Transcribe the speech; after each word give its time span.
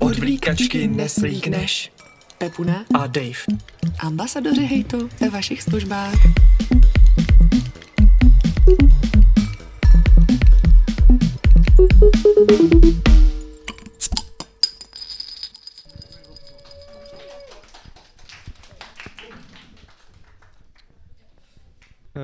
Od 0.00 0.18
vlíkačky 0.18 0.88
neslíkneš. 0.88 1.92
Pepuna, 2.38 2.84
A 2.94 3.06
Dave. 3.06 3.30
ambasadoři 3.98 4.66
hejtu 4.66 5.08
ve 5.20 5.30
vašich 5.30 5.62
službách. 5.62 6.14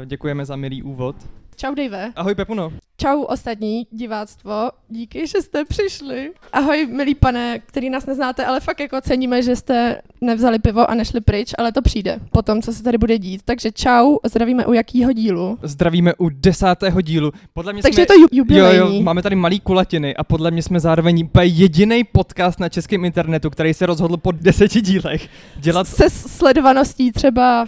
Děkujeme 0.04 0.44
za 0.46 0.56
milý 0.56 0.82
úvod. 0.82 1.16
Čau, 1.56 1.74
Dave. 1.74 2.12
Ahoj 2.16 2.34
Pepuno. 2.34 2.72
Čau, 3.02 3.22
ostatní 3.22 3.86
diváctvo. 3.90 4.70
Díky, 4.88 5.26
že 5.26 5.42
jste 5.42 5.64
přišli. 5.64 6.30
Ahoj, 6.52 6.86
milí 6.90 7.14
pane, 7.14 7.58
který 7.58 7.90
nás 7.90 8.06
neznáte, 8.06 8.44
ale 8.46 8.60
fakt 8.60 8.80
jako 8.80 9.00
ceníme, 9.00 9.42
že 9.42 9.56
jste 9.56 10.02
nevzali 10.20 10.58
pivo 10.58 10.90
a 10.90 10.94
nešli 10.94 11.20
pryč, 11.20 11.52
ale 11.58 11.72
to 11.72 11.82
přijde 11.82 12.18
po 12.32 12.42
tom, 12.42 12.62
co 12.62 12.72
se 12.72 12.82
tady 12.82 12.98
bude 12.98 13.18
dít. 13.18 13.42
Takže 13.44 13.72
čau, 13.72 14.16
zdravíme 14.24 14.66
u 14.66 14.72
jakýho 14.72 15.12
dílu. 15.12 15.58
Zdravíme 15.62 16.14
u 16.18 16.28
desátého 16.28 17.00
dílu. 17.00 17.32
Podle 17.54 17.72
mě 17.72 17.82
Takže 17.82 17.94
jsme... 17.94 18.02
je 18.02 18.06
to 18.06 18.14
ju- 18.14 18.20
Jo, 18.20 18.28
jubilejní. 18.32 18.96
jo, 18.96 19.02
máme 19.02 19.22
tady 19.22 19.36
malý 19.36 19.60
kulatiny 19.60 20.16
a 20.16 20.24
podle 20.24 20.50
mě 20.50 20.62
jsme 20.62 20.80
zároveň 20.80 21.28
jediný 21.42 22.04
podcast 22.04 22.60
na 22.60 22.68
českém 22.68 23.04
internetu, 23.04 23.50
který 23.50 23.74
se 23.74 23.86
rozhodl 23.86 24.16
po 24.16 24.32
deseti 24.32 24.80
dílech 24.80 25.28
dělat 25.56 25.86
Se 25.88 26.10
sledovaností 26.10 27.12
třeba, 27.12 27.66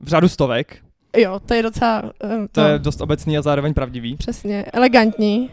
v 0.00 0.08
řádu 0.08 0.28
stovek. 0.28 0.83
Jo, 1.16 1.40
to 1.46 1.54
je 1.54 1.62
docela, 1.62 2.02
um, 2.02 2.48
To 2.52 2.60
no, 2.60 2.68
je 2.68 2.78
dost 2.78 3.00
obecný 3.00 3.38
a 3.38 3.42
zároveň 3.42 3.74
pravdivý. 3.74 4.16
přesně, 4.16 4.64
elegantní. 4.72 5.50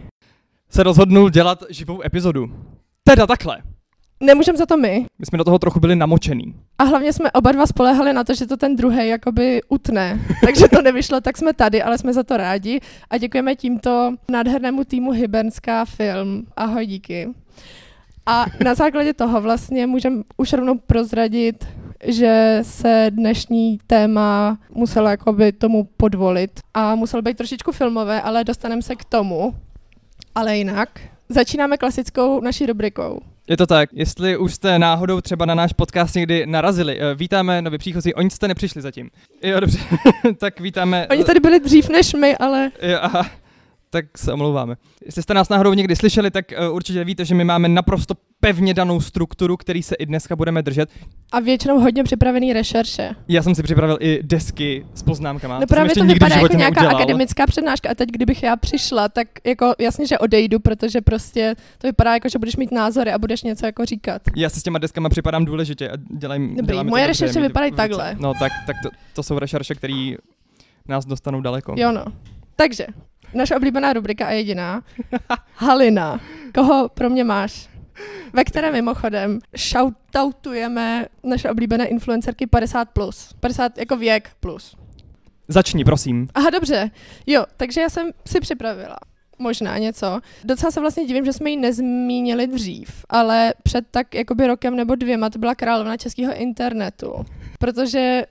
Se 0.70 0.84
rozhodnul 0.84 1.30
dělat 1.30 1.64
živou 1.70 2.02
epizodu. 2.06 2.52
Teda 3.04 3.28
takhle. 3.28 3.58
Nemůžeme 4.24 4.58
za 4.58 4.66
to 4.66 4.78
my. 4.78 5.06
My 5.20 5.26
jsme 5.26 5.38
do 5.38 5.44
toho 5.44 5.60
trochu 5.60 5.80
byli 5.80 5.96
namočený. 5.96 6.56
A 6.80 6.84
hlavně 6.84 7.14
jsme 7.14 7.32
oba 7.32 7.52
dva 7.52 7.66
spolehali 7.66 8.14
na 8.14 8.24
to, 8.24 8.34
že 8.34 8.46
to 8.48 8.58
ten 8.58 8.76
druhý 8.76 9.08
jakoby 9.08 9.62
utne. 9.70 10.20
Takže 10.46 10.68
to 10.68 10.82
nevyšlo, 10.82 11.22
tak 11.22 11.38
jsme 11.38 11.54
tady, 11.54 11.84
ale 11.84 11.98
jsme 11.98 12.14
za 12.14 12.24
to 12.24 12.38
rádi. 12.38 12.80
A 13.10 13.18
děkujeme 13.18 13.56
tímto 13.56 14.14
nádhernému 14.32 14.84
týmu 14.84 15.12
Hybernská 15.12 15.86
film. 15.86 16.46
Ahoj, 16.58 16.86
díky. 16.86 17.30
A 18.26 18.46
na 18.64 18.76
základě 18.76 19.14
toho 19.14 19.42
vlastně 19.42 19.88
můžeme 19.88 20.24
už 20.38 20.54
rovnou 20.54 20.78
prozradit, 20.78 21.68
že 22.04 22.60
se 22.62 23.08
dnešní 23.10 23.80
téma 23.88 24.58
muselo 24.74 25.10
jakoby 25.10 25.52
tomu 25.52 25.84
podvolit 25.98 26.52
a 26.74 26.96
muselo 26.96 27.22
být 27.22 27.38
trošičku 27.38 27.72
filmové, 27.72 28.22
ale 28.22 28.44
dostaneme 28.44 28.82
se 28.82 28.96
k 28.96 29.06
tomu. 29.06 29.56
Ale 30.36 30.58
jinak, 30.58 30.90
začínáme 31.30 31.78
klasickou 31.78 32.42
naší 32.42 32.66
rubrikou. 32.66 33.20
Je 33.48 33.58
to 33.58 33.68
tak, 33.68 33.90
jestli 33.94 34.38
už 34.38 34.54
jste 34.54 34.80
náhodou 34.80 35.22
třeba 35.22 35.46
na 35.46 35.56
náš 35.56 35.74
podcast 35.74 36.16
někdy 36.16 36.46
narazili, 36.46 37.00
eh, 37.02 37.16
vítáme 37.16 37.62
nově 37.62 37.80
příchozí, 37.80 38.14
oni 38.14 38.30
jste 38.30 38.48
nepřišli 38.48 38.82
zatím. 38.82 39.10
Jo, 39.44 39.60
dobře, 39.60 39.80
tak 40.38 40.60
vítáme. 40.60 41.08
Oni 41.08 41.24
tady 41.24 41.40
byli 41.40 41.60
dřív 41.60 41.90
než 41.90 42.14
my, 42.14 42.38
ale 42.38 42.72
Jo, 42.82 42.98
aha, 43.02 43.30
tak 43.94 44.18
se 44.18 44.34
omlouváme. 44.34 44.76
Jestli 45.06 45.24
jste 45.24 45.34
nás 45.34 45.50
náhodou 45.50 45.74
někdy 45.74 45.96
slyšeli, 45.96 46.32
tak 46.32 46.46
uh, 46.70 46.76
určitě 46.76 47.04
víte, 47.04 47.26
že 47.26 47.36
my 47.36 47.44
máme 47.44 47.68
naprosto 47.68 48.14
pevně 48.40 48.74
danou 48.74 49.02
strukturu, 49.02 49.58
který 49.58 49.84
se 49.84 49.96
i 49.96 50.06
dneska 50.06 50.36
budeme 50.36 50.62
držet. 50.62 50.90
a 51.32 51.40
většinou 51.40 51.80
hodně 51.80 52.04
připravený 52.04 52.54
rešerše. 52.54 53.10
Já 53.28 53.44
jsem 53.44 53.56
si 53.56 53.64
připravil 53.64 53.98
i 54.00 54.20
desky 54.24 54.86
s 54.94 55.04
poznámkama. 55.04 55.56
No 55.56 55.60
jsem 55.60 55.68
právě 55.68 55.96
to 55.96 56.06
vypadá 56.06 56.36
jako 56.36 56.56
nějaká 56.58 56.82
neudělal. 56.82 56.96
akademická 57.02 57.48
přednáška 57.48 57.90
a 57.90 57.96
teď, 57.96 58.10
kdybych 58.10 58.44
já 58.44 58.56
přišla, 58.56 59.10
tak 59.10 59.28
jako 59.46 59.74
jasně, 59.80 60.08
že 60.08 60.18
odejdu, 60.18 60.60
protože 60.60 61.02
prostě 61.02 61.56
to 61.78 61.88
vypadá 61.88 62.14
jako, 62.14 62.30
že 62.30 62.40
budeš 62.40 62.56
mít 62.56 62.72
názory 62.72 63.12
a 63.12 63.18
budeš 63.18 63.44
něco 63.44 63.66
jako 63.66 63.86
říkat. 63.86 64.22
Já 64.36 64.50
si 64.50 64.60
s 64.60 64.64
těma 64.64 64.80
deskama 64.80 65.10
připadám 65.10 65.46
důležitě 65.46 65.90
a 65.90 65.94
dělám, 66.18 66.56
Dobrý, 66.56 66.78
to 66.78 66.84
moje 66.84 67.08
rešerše 67.08 67.34
to 67.34 67.42
vypadají 67.42 67.72
takhle. 67.72 68.16
No 68.20 68.34
tak, 68.40 68.52
tak 68.68 68.76
to, 68.84 68.90
to 69.16 69.24
jsou 69.24 69.40
rešerše, 69.40 69.76
které 69.76 70.12
nás 70.88 71.06
dostanou 71.06 71.42
daleko. 71.42 71.76
Jo 71.78 71.92
no. 71.92 72.06
Takže, 72.56 72.86
naše 73.34 73.56
oblíbená 73.56 73.94
rubrika 73.94 74.26
a 74.28 74.32
jediná. 74.32 74.84
Halina, 75.56 76.20
koho 76.54 76.90
pro 76.90 77.10
mě 77.10 77.24
máš? 77.24 77.70
Ve 78.34 78.44
které 78.44 78.72
mimochodem 78.72 79.40
shoutoutujeme 79.58 81.06
naše 81.24 81.50
oblíbené 81.50 81.86
influencerky 81.86 82.46
50+. 82.46 82.86
Plus. 82.94 83.34
50 83.40 83.78
jako 83.78 83.96
věk 83.96 84.32
plus. 84.40 84.76
Začni, 85.48 85.84
prosím. 85.84 86.28
Aha, 86.36 86.50
dobře. 86.50 86.92
Jo, 87.28 87.46
takže 87.58 87.82
já 87.82 87.90
jsem 87.90 88.12
si 88.28 88.40
připravila 88.40 88.98
možná 89.40 89.78
něco. 89.78 90.20
Docela 90.44 90.72
se 90.72 90.80
vlastně 90.80 91.06
divím, 91.06 91.26
že 91.26 91.34
jsme 91.34 91.50
ji 91.50 91.58
nezmínili 91.58 92.48
dřív, 92.48 93.06
ale 93.10 93.54
před 93.64 93.86
tak 93.92 94.16
jakoby 94.16 94.48
rokem 94.48 94.76
nebo 94.76 94.96
dvěma 94.96 95.30
to 95.30 95.40
byla 95.40 95.56
královna 95.56 95.98
českého 95.98 96.34
internetu, 96.36 97.26
protože 97.60 98.26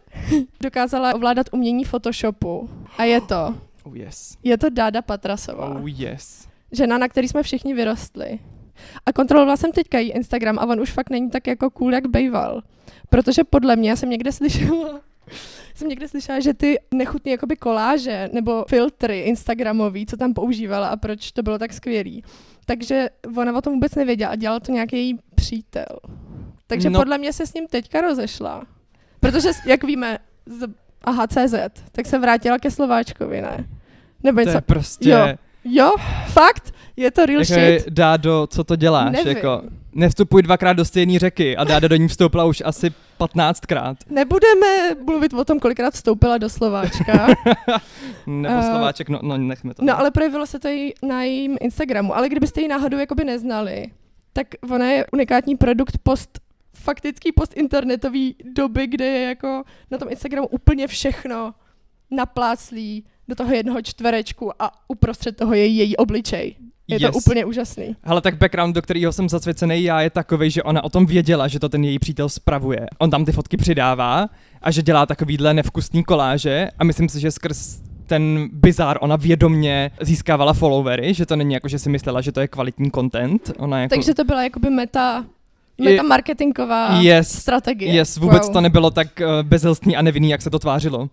dokázala 0.63 1.15
ovládat 1.15 1.47
umění 1.53 1.85
Photoshopu. 1.85 2.71
A 2.99 3.05
je 3.05 3.21
to, 3.21 3.55
Oh 3.85 3.97
yes. 3.97 4.37
je 4.43 4.59
to 4.59 4.71
Dáda 4.71 5.03
Patrasová, 5.03 5.69
Oh 5.69 5.87
yes. 5.89 6.49
žena, 6.73 6.99
na 6.99 7.09
který 7.09 7.29
jsme 7.29 7.43
všichni 7.43 7.75
vyrostli. 7.75 8.39
A 9.07 9.13
kontrolovala 9.13 9.57
jsem 9.57 9.73
teďka 9.73 9.99
její 9.99 10.11
Instagram 10.11 10.59
a 10.59 10.67
on 10.67 10.81
už 10.81 10.91
fakt 10.91 11.11
není 11.11 11.31
tak 11.31 11.47
jako 11.47 11.71
cool, 11.71 11.95
jak 11.95 12.07
bejval. 12.07 12.63
Protože 13.09 13.45
podle 13.45 13.77
mě, 13.77 13.91
já 13.91 13.97
jsem 13.97 14.11
někde 14.11 14.33
slyšela, 14.33 15.01
jsem 15.75 15.89
někde 15.89 16.09
slyšela, 16.09 16.41
že 16.41 16.55
ty 16.55 16.79
nechutné 16.95 17.31
jakoby 17.31 17.57
koláže 17.57 18.29
nebo 18.33 18.65
filtry 18.69 19.21
Instagramový, 19.21 20.07
co 20.07 20.17
tam 20.17 20.35
používala 20.35 20.89
a 20.89 20.97
proč 20.97 21.33
to 21.33 21.43
bylo 21.43 21.59
tak 21.59 21.73
skvělý. 21.73 22.25
Takže 22.67 23.09
ona 23.37 23.57
o 23.57 23.61
tom 23.63 23.73
vůbec 23.75 23.95
nevěděla 23.95 24.31
a 24.31 24.37
dělal 24.37 24.61
to 24.61 24.73
nějaký 24.73 24.97
její 24.97 25.19
přítel. 25.35 25.87
Takže 26.67 26.91
No. 26.91 26.93
no. 26.95 27.01
podle 27.01 27.19
mě 27.19 27.33
se 27.33 27.47
s 27.47 27.55
ním 27.55 27.67
teďka 27.67 28.01
rozešla. 28.01 28.67
Protože, 29.21 29.51
jak 29.67 29.85
víme, 29.85 30.19
z 30.47 30.69
aha, 31.05 31.27
CZ, 31.27 31.55
tak 31.93 32.07
se 32.07 32.19
vrátila 32.19 32.59
ke 32.59 32.71
Slováčkovi, 32.71 33.41
ne? 33.43 33.65
Nebo 34.23 34.37
To 34.37 34.41
něco. 34.41 34.57
je 34.57 34.61
prostě... 34.61 35.11
Jo. 35.11 35.27
Jo, 35.65 35.93
fakt? 36.27 36.75
Je 36.97 37.11
to 37.11 37.27
real 37.27 37.41
Jako 37.41 37.53
shit? 37.55 37.63
je, 37.63 37.85
Dádo, 37.91 38.47
co 38.51 38.65
to 38.65 38.77
děláš? 38.77 39.13
Nevím. 39.13 39.37
Jako, 39.37 39.63
nevstupuj 39.95 40.43
dvakrát 40.43 40.73
do 40.73 40.85
stejné 40.85 41.19
řeky 41.19 41.57
a 41.57 41.65
Dáda 41.65 41.89
do 41.89 41.97
ní 41.97 42.09
vstoupila 42.09 42.45
už 42.45 42.63
asi 42.65 42.93
15krát. 43.21 43.95
Nebudeme 44.11 44.67
mluvit 45.07 45.35
o 45.35 45.45
tom, 45.45 45.61
kolikrát 45.61 45.95
vstoupila 45.95 46.39
do 46.39 46.49
Slováčka. 46.49 47.27
Nebo 48.27 48.55
Eh, 48.59 48.63
Slováček, 48.63 49.09
no, 49.09 49.19
no 49.23 49.37
nechme 49.39 49.75
to. 49.75 49.85
No 49.85 49.99
ale 49.99 50.11
projevilo 50.11 50.47
se 50.47 50.59
to 50.59 50.69
i 50.69 50.95
na 51.03 51.23
jejím 51.23 51.57
Instagramu. 51.61 52.17
Ale 52.17 52.29
kdybyste 52.29 52.61
ji 52.61 52.69
náhodou 52.69 52.99
jakoby 52.99 53.25
neznali, 53.25 53.87
tak 54.33 54.47
ona 54.71 54.87
je 54.87 55.07
unikátní 55.13 55.57
produkt 55.57 55.99
post 56.03 56.41
faktický 56.81 57.33
post 57.33 57.57
internetový 57.57 58.35
doby, 58.55 58.87
kde 58.87 59.05
je 59.05 59.29
jako 59.29 59.63
na 59.91 59.99
tom 59.99 60.09
Instagramu 60.11 60.49
úplně 60.49 60.87
všechno 60.87 61.55
napláclý 62.11 63.05
do 63.29 63.35
toho 63.35 63.55
jednoho 63.55 63.83
čtverečku 63.83 64.63
a 64.63 64.71
uprostřed 64.89 65.37
toho 65.37 65.55
je 65.55 65.67
její 65.67 65.97
obličej. 65.97 66.57
Je 66.89 66.97
Yes. 67.01 67.03
to 67.03 67.19
úplně 67.19 67.45
úžasný. 67.45 67.97
Ale 68.05 68.21
tak 68.21 68.39
background, 68.39 68.75
do 68.75 68.83
kterého 68.83 69.13
jsem 69.13 69.29
zasvěcený 69.29 69.83
já, 69.85 70.01
je 70.01 70.11
takový, 70.11 70.51
že 70.51 70.63
ona 70.63 70.85
o 70.85 70.89
tom 70.89 71.07
věděla, 71.07 71.49
že 71.49 71.59
to 71.61 71.69
ten 71.69 71.85
její 71.85 71.99
přítel 71.99 72.29
spravuje. 72.29 72.87
On 72.99 73.11
tam 73.11 73.25
ty 73.25 73.33
fotky 73.33 73.57
přidává 73.57 74.29
a 74.63 74.71
že 74.71 74.83
dělá 74.83 75.07
takovýhle 75.07 75.55
nevkusný 75.55 76.05
koláže 76.05 76.69
a 76.79 76.85
myslím 76.85 77.09
si, 77.09 77.21
že 77.21 77.31
skrz 77.31 77.81
ten 78.07 78.49
bizár 78.53 78.99
ona 79.01 79.17
vědomně 79.17 79.91
získávala 80.01 80.53
followery, 80.53 81.15
že 81.15 81.27
to 81.27 81.37
není 81.37 81.55
jako, 81.55 81.69
že 81.69 81.79
si 81.79 81.91
myslela, 81.91 82.21
že 82.21 82.33
to 82.33 82.41
je 82.41 82.49
kvalitní 82.49 82.91
content. 82.91 83.51
Ona 83.59 83.81
jako... 83.81 83.95
Takže 83.95 84.15
to 84.15 84.25
byla 84.25 84.43
jakoby 84.43 84.71
meta, 84.71 85.27
Je- 85.81 85.91
meta 85.91 86.03
marketingová 86.03 87.01
Yes, 87.01 87.39
strategie. 87.39 87.93
yes, 87.95 88.17
vůbec 88.17 88.45
Wow. 88.47 88.53
to 88.53 88.61
nebylo 88.61 88.91
tak 88.91 89.09
uh, 89.21 89.27
bezilstný 89.43 89.97
a 89.97 90.03
nevinný, 90.03 90.31
jak 90.31 90.43
se 90.43 90.51
to 90.51 90.59
tvářilo. 90.59 91.09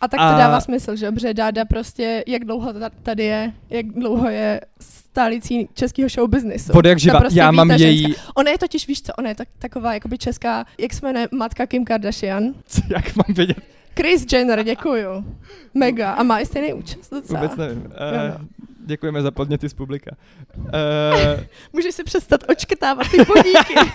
A 0.00 0.08
tak 0.08 0.20
to 0.20 0.26
A- 0.26 0.38
dává 0.38 0.60
smysl, 0.60 0.96
že 0.96 1.06
dobře, 1.06 1.34
Dáda 1.34 1.64
prostě, 1.64 2.24
jak 2.26 2.44
dlouho 2.44 2.72
ta- 2.72 2.90
tady 3.02 3.24
je, 3.24 3.52
jak 3.70 3.86
dlouho 3.86 4.28
je 4.28 4.60
stálicí 4.80 5.68
českého 5.74 6.08
show 6.08 6.30
businessu. 6.30 6.72
Vody 6.72 6.88
jak 6.88 6.98
živa, 6.98 7.20
prostě 7.20 7.38
já 7.40 7.50
mám 7.50 7.70
její, 7.70 8.14
Ona 8.36 8.50
je 8.50 8.58
totiž, 8.58 8.88
víš 8.88 9.02
co, 9.02 9.12
ona 9.18 9.28
je 9.28 9.34
tak, 9.34 9.48
taková 9.58 9.94
jakoby 9.94 10.18
česká, 10.18 10.64
jak 10.78 10.92
se 10.92 11.06
jmenuje, 11.06 11.28
matka 11.32 11.66
Kim 11.66 11.84
Kardashian. 11.84 12.44
jak 12.88 13.16
mám 13.16 13.34
vědět, 13.34 13.56
Chris 13.96 14.26
Jenner, 14.32 14.62
děkuju. 14.64 15.24
Mega. 15.74 16.12
A 16.12 16.22
má 16.22 16.40
i 16.40 16.46
stejný 16.46 16.72
účast 16.72 17.10
docela. 17.10 17.40
vůbec 17.40 17.56
nevím. 17.56 17.78
Uh, 17.78 18.46
děkujeme 18.86 19.22
za 19.22 19.30
podněty 19.30 19.68
z 19.68 19.74
publika. 19.74 20.16
Uh, 20.56 20.64
Můžeš 21.72 21.94
si 21.94 22.04
přestat 22.04 22.40
očkrtávat 22.48 23.06
ty 23.10 23.24
podíky. 23.24 23.74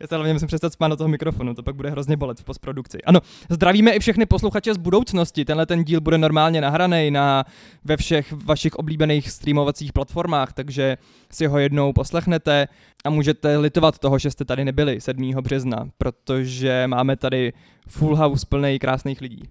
Já 0.00 0.06
se 0.06 0.14
hlavně 0.14 0.32
musím 0.32 0.48
přestat 0.48 0.72
spát 0.72 0.88
do 0.88 0.96
toho 0.96 1.08
mikrofonu, 1.08 1.54
to 1.54 1.62
pak 1.62 1.74
bude 1.74 1.90
hrozně 1.90 2.16
bolet 2.16 2.40
v 2.40 2.44
postprodukci. 2.44 3.02
Ano, 3.02 3.20
zdravíme 3.48 3.90
i 3.90 4.00
všechny 4.00 4.26
posluchače 4.26 4.74
z 4.74 4.76
budoucnosti. 4.76 5.44
Tenhle 5.44 5.66
ten 5.66 5.84
díl 5.84 6.00
bude 6.00 6.18
normálně 6.18 6.60
nahraný 6.60 7.10
na, 7.10 7.44
ve 7.84 7.96
všech 7.96 8.32
vašich 8.32 8.74
oblíbených 8.74 9.30
streamovacích 9.30 9.92
platformách, 9.92 10.52
takže 10.52 10.96
si 11.30 11.46
ho 11.46 11.58
jednou 11.58 11.92
poslechnete 11.92 12.68
a 13.04 13.10
můžete 13.10 13.56
litovat 13.56 13.98
toho, 13.98 14.18
že 14.18 14.30
jste 14.30 14.44
tady 14.44 14.64
nebyli 14.64 15.00
7. 15.00 15.32
března, 15.40 15.88
protože 15.98 16.86
máme 16.86 17.16
tady 17.16 17.52
full 17.88 18.16
house 18.16 18.46
plný 18.48 18.78
krásných 18.78 19.20
lidí. 19.20 19.42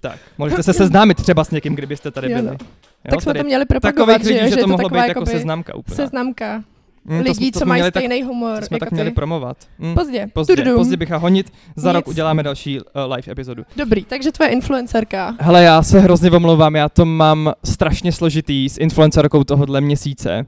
Tak, 0.00 0.18
můžete 0.38 0.62
se 0.62 0.72
seznámit 0.82 1.22
třeba 1.22 1.44
s 1.44 1.50
někým, 1.50 1.74
kdybyste 1.74 2.10
tady 2.10 2.28
byli. 2.28 2.56
Jo, 3.04 3.10
tak 3.10 3.22
jsme 3.22 3.34
to 3.34 3.44
měli 3.44 3.64
takových 3.66 3.80
propagovat, 3.82 4.22
že, 4.24 4.28
lidí, 4.28 4.40
že, 4.40 4.50
že 4.50 4.56
to 4.56 4.66
mohlo 4.66 4.88
být 4.88 4.98
jako 5.08 5.26
seznamka 5.26 5.74
úplně. 5.74 5.96
seznamka. 5.96 6.64
Mm, 7.04 7.20
lidí, 7.20 7.50
to 7.52 7.58
co 7.58 7.66
mají 7.66 7.82
stejný 7.88 8.22
humor 8.22 8.58
To 8.60 8.66
jsme 8.66 8.74
jako 8.74 8.84
tak 8.84 8.90
měli 8.92 9.10
ty. 9.10 9.14
promovat. 9.14 9.56
Mm. 9.78 9.94
Pozdě. 9.94 10.26
Pozdě, 10.32 10.56
Tududum. 10.56 10.76
pozdě 10.76 10.96
bych 10.96 11.12
a 11.12 11.16
honit. 11.16 11.52
Za 11.76 11.88
Nic. 11.90 11.94
rok 11.96 12.08
uděláme 12.08 12.42
další 12.42 12.80
uh, 12.80 12.84
live 13.14 13.32
epizodu. 13.32 13.62
Dobrý, 13.76 14.04
takže 14.04 14.32
tvoje 14.32 14.50
influencerka. 14.50 15.34
Hele, 15.40 15.62
já 15.62 15.82
se 15.82 16.00
hrozně 16.00 16.30
omlouvám, 16.30 16.76
já 16.76 16.88
to 16.88 17.04
mám 17.04 17.52
strašně 17.64 18.12
složitý 18.12 18.68
s 18.68 18.78
influencerkou 18.78 19.44
tohohle 19.44 19.80
měsíce, 19.80 20.46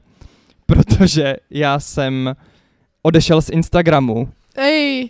protože 0.65 1.35
já 1.49 1.79
jsem 1.79 2.35
odešel 3.03 3.41
z 3.41 3.49
Instagramu 3.49 4.29
Ej, 4.57 5.09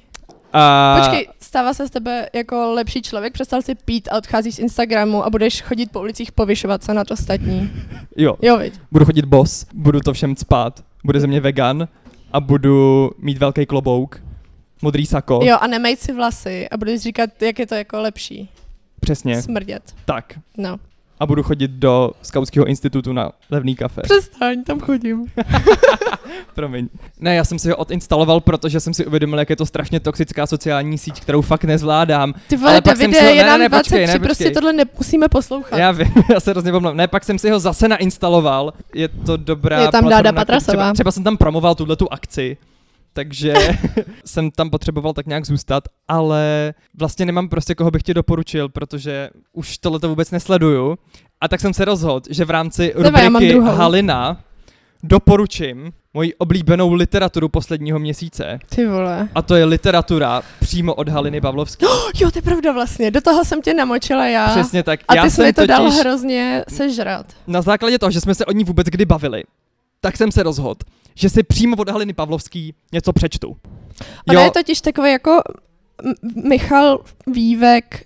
a... 0.54 0.96
počkej, 1.00 1.28
stává 1.56 1.74
se 1.74 1.88
z 1.88 1.92
tebe 1.92 2.30
jako 2.34 2.74
lepší 2.74 3.02
člověk, 3.02 3.34
přestal 3.34 3.62
si 3.62 3.76
pít 3.76 4.08
a 4.12 4.18
odcházíš 4.18 4.56
z 4.56 4.60
Instagramu 4.60 5.24
a 5.26 5.30
budeš 5.30 5.62
chodit 5.62 5.92
po 5.92 6.00
ulicích 6.00 6.32
povyšovat 6.32 6.84
se 6.84 6.94
nad 6.94 7.12
ostatní. 7.12 7.72
Jo, 8.18 8.36
Jo, 8.42 8.58
viď. 8.58 8.74
budu 8.92 9.06
chodit 9.06 9.26
bos, 9.26 9.66
budu 9.74 10.00
to 10.00 10.14
všem 10.14 10.36
spát, 10.36 10.84
bude 11.04 11.20
ze 11.20 11.28
mě 11.28 11.40
vegan 11.42 11.88
a 12.34 12.40
budu 12.40 13.12
mít 13.18 13.38
velký 13.38 13.66
klobouk, 13.66 14.22
modrý 14.82 15.06
sako, 15.06 15.40
Jo, 15.44 15.58
a 15.62 15.68
nemej 15.68 15.96
si 15.98 16.14
vlasy 16.14 16.70
a 16.70 16.78
budeš 16.78 17.02
říkat, 17.02 17.42
jak 17.42 17.60
je 17.60 17.68
to 17.68 17.76
jako 17.76 18.02
lepší. 18.02 18.50
přesně, 19.00 19.42
Smrdět. 19.42 19.84
tak. 20.06 20.40
No. 20.58 20.78
A 21.20 21.26
budu 21.26 21.44
chodit 21.44 21.72
do 21.72 22.12
Skautského 22.22 22.66
institutu 22.66 23.14
na 23.14 23.32
levný 23.52 23.76
kafe. 23.76 24.02
Přestaň, 24.02 24.64
tam 24.64 24.80
chodím. 24.80 25.26
Promiň. 26.56 26.88
Ne, 27.20 27.36
já 27.36 27.44
jsem 27.44 27.60
si 27.60 27.70
ho 27.70 27.76
odinstaloval, 27.76 28.40
protože 28.42 28.80
jsem 28.80 28.94
si 28.94 29.06
uvědomil, 29.06 29.40
jak 29.40 29.50
je 29.50 29.56
to 29.56 29.66
strašně 29.66 30.00
toxická 30.00 30.48
sociální 30.48 30.98
síť, 30.98 31.22
kterou 31.22 31.42
fakt 31.42 31.64
nezvládám. 31.64 32.34
Ty 32.48 32.58
vole, 32.58 32.72
Ale 32.72 32.82
pak 32.82 32.98
jsem 32.98 33.12
Davide, 33.12 33.20
si 33.20 33.26
ho- 33.26 33.32
je 33.34 33.44
ne, 33.44 33.50
nám 33.50 33.60
ne, 33.60 33.70
počkej, 33.70 34.06
23, 34.06 34.14
ne, 34.14 34.20
prostě 34.26 34.52
tohle 34.52 34.74
nemusíme 34.74 35.30
poslouchat. 35.30 35.78
Já 35.78 35.92
vím, 35.92 36.14
já 36.34 36.40
se 36.40 36.52
hrozně 36.52 36.74
omlouvám. 36.74 36.98
Ne, 36.98 37.08
pak 37.08 37.24
jsem 37.24 37.40
si 37.40 37.50
ho 37.50 37.60
zase 37.60 37.88
nainstaloval. 37.88 38.74
Je 38.96 39.08
to 39.08 39.38
dobrá 39.38 39.82
Je 39.82 39.88
tam 39.92 40.10
Dáda 40.10 40.34
Patrasová. 40.34 40.74
Třeba, 40.74 40.94
třeba 40.94 41.12
jsem 41.12 41.24
tam 41.24 41.38
promoval 41.38 41.76
tuhle 41.76 41.96
tu 41.96 42.14
akci, 42.14 42.58
takže 43.16 43.54
jsem 44.26 44.52
tam 44.52 44.70
potřeboval 44.70 45.14
tak 45.14 45.26
nějak 45.26 45.46
zůstat, 45.46 45.84
ale 46.08 46.74
vlastně 46.94 47.26
nemám 47.26 47.50
prostě 47.50 47.76
koho 47.76 47.92
bych 47.92 48.04
ti 48.04 48.14
doporučil, 48.14 48.70
protože 48.70 49.30
už 49.54 49.78
tohle 49.78 50.00
to 50.00 50.10
vůbec 50.10 50.32
nesleduju. 50.32 50.98
A 51.42 51.48
tak 51.48 51.60
jsem 51.60 51.74
se 51.74 51.86
rozhodl, 51.86 52.22
že 52.30 52.46
v 52.46 52.50
rámci 52.50 52.94
Tebe, 53.04 53.28
rubriky. 53.28 53.60
Halina 53.60 54.38
doporučím 55.04 55.92
moji 56.14 56.34
oblíbenou 56.34 56.94
literaturu 56.94 57.50
posledního 57.50 58.00
měsíce. 58.00 58.60
Ty 58.70 58.86
vole. 58.88 59.30
A 59.36 59.42
to 59.42 59.56
je 59.56 59.66
literatura 59.66 60.42
přímo 60.60 60.94
od 60.94 61.10
Haliny 61.10 61.42
Pavlovské. 61.42 61.86
Jo, 62.16 62.32
to 62.32 62.38
je 62.38 62.42
pravda 62.42 62.72
vlastně. 62.72 63.12
Do 63.12 63.22
toho 63.22 63.46
jsem 63.46 63.62
tě 63.62 63.74
namočila 63.74 64.28
já. 64.28 64.48
Přesně 64.48 64.84
tak. 64.84 65.00
A 65.08 65.16
já 65.16 65.24
ty 65.24 65.30
jsi 65.30 65.36
jsem 65.36 65.46
mi 65.46 65.54
to 65.54 65.62
totiž... 65.62 65.68
dal 65.68 65.92
hrozně 65.92 66.64
sežrat. 66.70 67.26
na 67.48 67.62
základě 67.62 68.00
toho, 68.00 68.12
že 68.12 68.22
jsme 68.22 68.36
se 68.36 68.46
o 68.46 68.52
ní 68.52 68.64
vůbec 68.64 68.88
kdy 68.88 69.06
bavili, 69.06 69.44
tak 70.02 70.18
jsem 70.18 70.32
se 70.32 70.44
rozhodl, 70.44 70.80
že 71.16 71.30
si 71.30 71.44
přímo 71.44 71.76
od 71.78 71.90
Haliny 71.90 72.14
Pavlovský 72.14 72.74
něco 72.94 73.14
přečtu. 73.14 73.58
Ona 74.30 74.42
je 74.42 74.52
totiž 74.52 74.82
takový 74.82 75.12
jako 75.12 75.42
Michal 76.50 77.00
Vývek. 77.28 78.06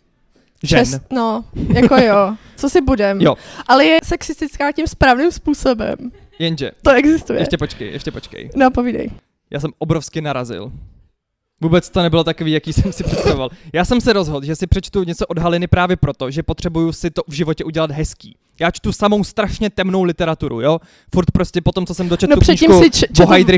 žen. 0.63 0.79
Čes, 0.79 0.99
no, 1.13 1.45
jako 1.73 1.95
jo. 1.95 2.35
Co 2.55 2.69
si 2.69 2.81
budem. 2.81 3.21
Jo. 3.21 3.35
Ale 3.67 3.85
je 3.85 3.99
sexistická 4.03 4.71
tím 4.71 4.87
správným 4.87 5.31
způsobem. 5.31 5.95
Jenže, 6.39 6.71
To 6.81 6.91
existuje. 6.91 7.39
ještě 7.39 7.57
počkej, 7.57 7.91
ještě 7.91 8.11
počkej. 8.11 8.49
No, 8.55 8.71
povídej. 8.71 9.09
Já 9.51 9.59
jsem 9.59 9.71
obrovsky 9.79 10.21
narazil. 10.21 10.71
Vůbec 11.61 11.89
to 11.89 12.01
nebylo 12.01 12.23
takový, 12.23 12.51
jaký 12.51 12.73
jsem 12.73 12.93
si 12.93 13.03
představoval. 13.03 13.49
Já 13.73 13.85
jsem 13.85 14.01
se 14.01 14.13
rozhodl, 14.13 14.45
že 14.45 14.55
si 14.55 14.67
přečtu 14.67 15.03
něco 15.03 15.25
od 15.27 15.37
Haliny 15.37 15.67
právě 15.67 15.95
proto, 15.97 16.31
že 16.31 16.43
potřebuju 16.43 16.91
si 16.91 17.11
to 17.11 17.21
v 17.27 17.33
životě 17.33 17.63
udělat 17.63 17.91
hezký. 17.91 18.35
Já 18.59 18.71
čtu 18.71 18.91
samou 18.91 19.23
strašně 19.23 19.69
temnou 19.69 20.03
literaturu, 20.03 20.61
jo? 20.61 20.79
Furt 21.13 21.31
prostě 21.31 21.61
potom, 21.61 21.85
co 21.85 21.93
jsem 21.93 22.09
dočetl 22.09 22.29
No 22.29 22.35
tu 22.35 22.45
knížku 22.45 22.81
si 22.83 22.89
č- 22.91 23.05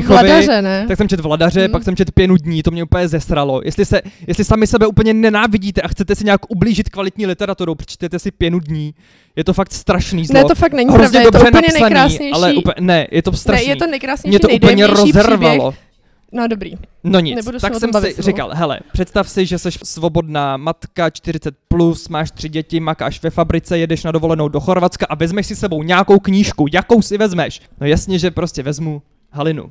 Vladaře, 0.06 0.62
ne? 0.62 0.84
tak 0.88 0.96
jsem 0.96 1.08
četl 1.08 1.22
Vladaře, 1.22 1.60
Hmm. 1.60 1.72
pak 1.72 1.84
jsem 1.84 1.96
četl 1.96 2.12
Pěnu 2.14 2.36
dní, 2.36 2.62
to 2.62 2.70
mě 2.70 2.82
úplně 2.82 3.08
zesralo. 3.08 3.60
Jestli, 3.64 3.84
se, 3.84 4.00
jestli 4.26 4.44
sami 4.44 4.66
sebe 4.66 4.86
úplně 4.86 5.14
nenávidíte 5.14 5.80
a 5.82 5.88
chcete 5.88 6.14
si 6.14 6.24
nějak 6.24 6.40
ublížit 6.50 6.88
kvalitní 6.88 7.26
literaturou, 7.26 7.74
přečtěte 7.74 8.18
si 8.18 8.30
Pěnu 8.30 8.58
dní. 8.58 8.94
Je 9.36 9.44
to 9.44 9.52
fakt 9.52 9.72
strašný 9.72 10.26
zlo. 10.26 10.34
Ne, 10.34 10.44
to 10.44 10.54
fakt 10.54 10.72
není 10.72 10.90
Hrozně 10.90 11.20
pravda, 11.20 11.20
je 11.20 11.32
to 11.32 11.38
úplně 11.38 11.50
napsaný, 11.62 11.82
nejkrásnější. 11.82 12.32
ale 12.34 12.52
úplně, 12.54 12.74
ne, 12.80 13.06
je 13.10 13.22
to 13.22 13.30
ne, 13.30 13.36
strašný. 13.36 13.68
je 13.68 13.76
to 13.76 13.86
nejkrásnější, 13.86 14.30
mě 14.30 14.40
to 14.40 14.48
úplně 14.48 14.86
rozervalo. 14.86 15.70
Příběh. 15.70 15.91
No 16.32 16.48
dobrý. 16.48 16.72
No 17.04 17.20
nic, 17.20 17.36
Nebudu 17.36 17.58
tak 17.58 17.74
jsem 17.74 17.90
si 17.92 18.22
říkal, 18.22 18.50
hele, 18.54 18.80
představ 18.92 19.28
si, 19.28 19.46
že 19.46 19.58
jsi 19.58 19.70
svobodná 19.84 20.56
matka, 20.56 21.10
40 21.10 21.54
plus, 21.68 22.08
máš 22.08 22.30
tři 22.30 22.48
děti, 22.48 22.80
makáš 22.80 23.22
ve 23.22 23.30
fabrice, 23.30 23.78
jedeš 23.78 24.04
na 24.04 24.12
dovolenou 24.12 24.48
do 24.48 24.60
Chorvatska 24.60 25.06
a 25.06 25.14
vezmeš 25.14 25.46
si 25.46 25.56
sebou 25.56 25.82
nějakou 25.82 26.18
knížku. 26.18 26.66
Jakou 26.72 27.02
si 27.02 27.18
vezmeš? 27.18 27.60
No 27.80 27.86
jasně, 27.86 28.18
že 28.18 28.30
prostě 28.30 28.62
vezmu 28.62 29.02
Halinu. 29.30 29.70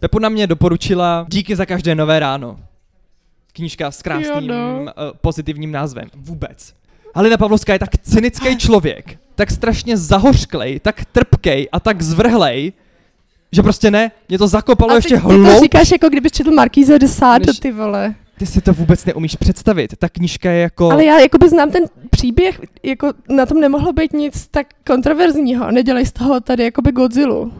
Pepu 0.00 0.18
na 0.18 0.28
mě 0.28 0.46
doporučila 0.46 1.26
Díky 1.28 1.56
za 1.56 1.66
každé 1.66 1.94
nové 1.94 2.18
ráno. 2.18 2.58
Knížka 3.52 3.90
s 3.90 4.02
krásným 4.02 4.50
Jo, 4.50 4.56
no. 4.56 4.80
uh, 4.82 4.88
pozitivním 5.20 5.72
názvem. 5.72 6.08
Vůbec. 6.16 6.74
Halina 7.14 7.36
Pavlovská 7.36 7.72
je 7.72 7.78
tak 7.78 7.98
cynický 7.98 8.58
člověk, 8.58 9.18
tak 9.34 9.50
strašně 9.50 9.96
zahořklej, 9.96 10.80
tak 10.80 11.04
trpkej 11.04 11.68
a 11.72 11.80
tak 11.80 12.02
zvrhlej, 12.02 12.72
že 13.56 13.62
prostě 13.62 13.90
ne, 13.90 14.10
mě 14.28 14.38
to 14.38 14.48
zakopalo 14.48 14.92
A 14.92 14.94
ještě 14.94 15.14
ty 15.14 15.20
to 15.20 15.28
hloub 15.28 15.62
říkáš, 15.62 15.90
jako 15.90 16.08
kdybys 16.08 16.32
četl 16.32 16.50
Markýze 16.50 16.98
de 16.98 17.08
Sade, 17.08 17.52
ty 17.60 17.72
vole. 17.72 18.14
ty 18.38 18.46
si 18.46 18.60
to 18.60 18.72
vůbec 18.72 19.04
neumíš 19.04 19.36
představit. 19.36 19.94
Ta 19.98 20.08
knížka 20.08 20.50
je 20.50 20.60
jako... 20.60 20.90
Ale 20.90 21.04
já 21.04 21.18
jakoby 21.20 21.48
znám 21.48 21.70
ten 21.70 21.82
příběh, 22.10 22.60
jako 22.82 23.12
na 23.28 23.46
tom 23.46 23.60
nemohlo 23.60 23.92
být 23.92 24.12
nic 24.12 24.46
tak 24.50 24.66
kontroverzního. 24.86 25.70
Nedělej 25.70 26.06
z 26.06 26.12
toho 26.12 26.40
tady 26.40 26.64
jakoby 26.64 26.92
Godzilla. 26.92 27.50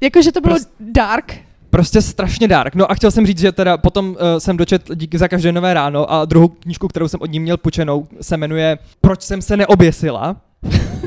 Jakože 0.00 0.32
to 0.32 0.40
bylo 0.40 0.56
Prost- 0.56 0.68
dark. 0.80 1.34
Prostě 1.70 2.02
strašně 2.02 2.48
dark. 2.48 2.74
No 2.74 2.90
a 2.90 2.94
chtěl 2.94 3.10
jsem 3.10 3.26
říct, 3.26 3.38
že 3.38 3.52
teda 3.52 3.76
potom 3.76 4.08
uh, 4.08 4.16
jsem 4.38 4.56
dočetl 4.56 4.94
díky 4.94 5.18
za 5.18 5.28
každé 5.28 5.52
nové 5.52 5.74
ráno 5.74 6.12
a 6.12 6.24
druhou 6.24 6.48
knížku, 6.48 6.88
kterou 6.88 7.08
jsem 7.08 7.20
od 7.20 7.30
ní 7.30 7.40
měl 7.40 7.56
půjčenou, 7.56 8.06
se 8.20 8.36
jmenuje 8.36 8.78
Proč 9.00 9.22
jsem 9.22 9.42
se 9.42 9.56
neoběsila, 9.56 10.36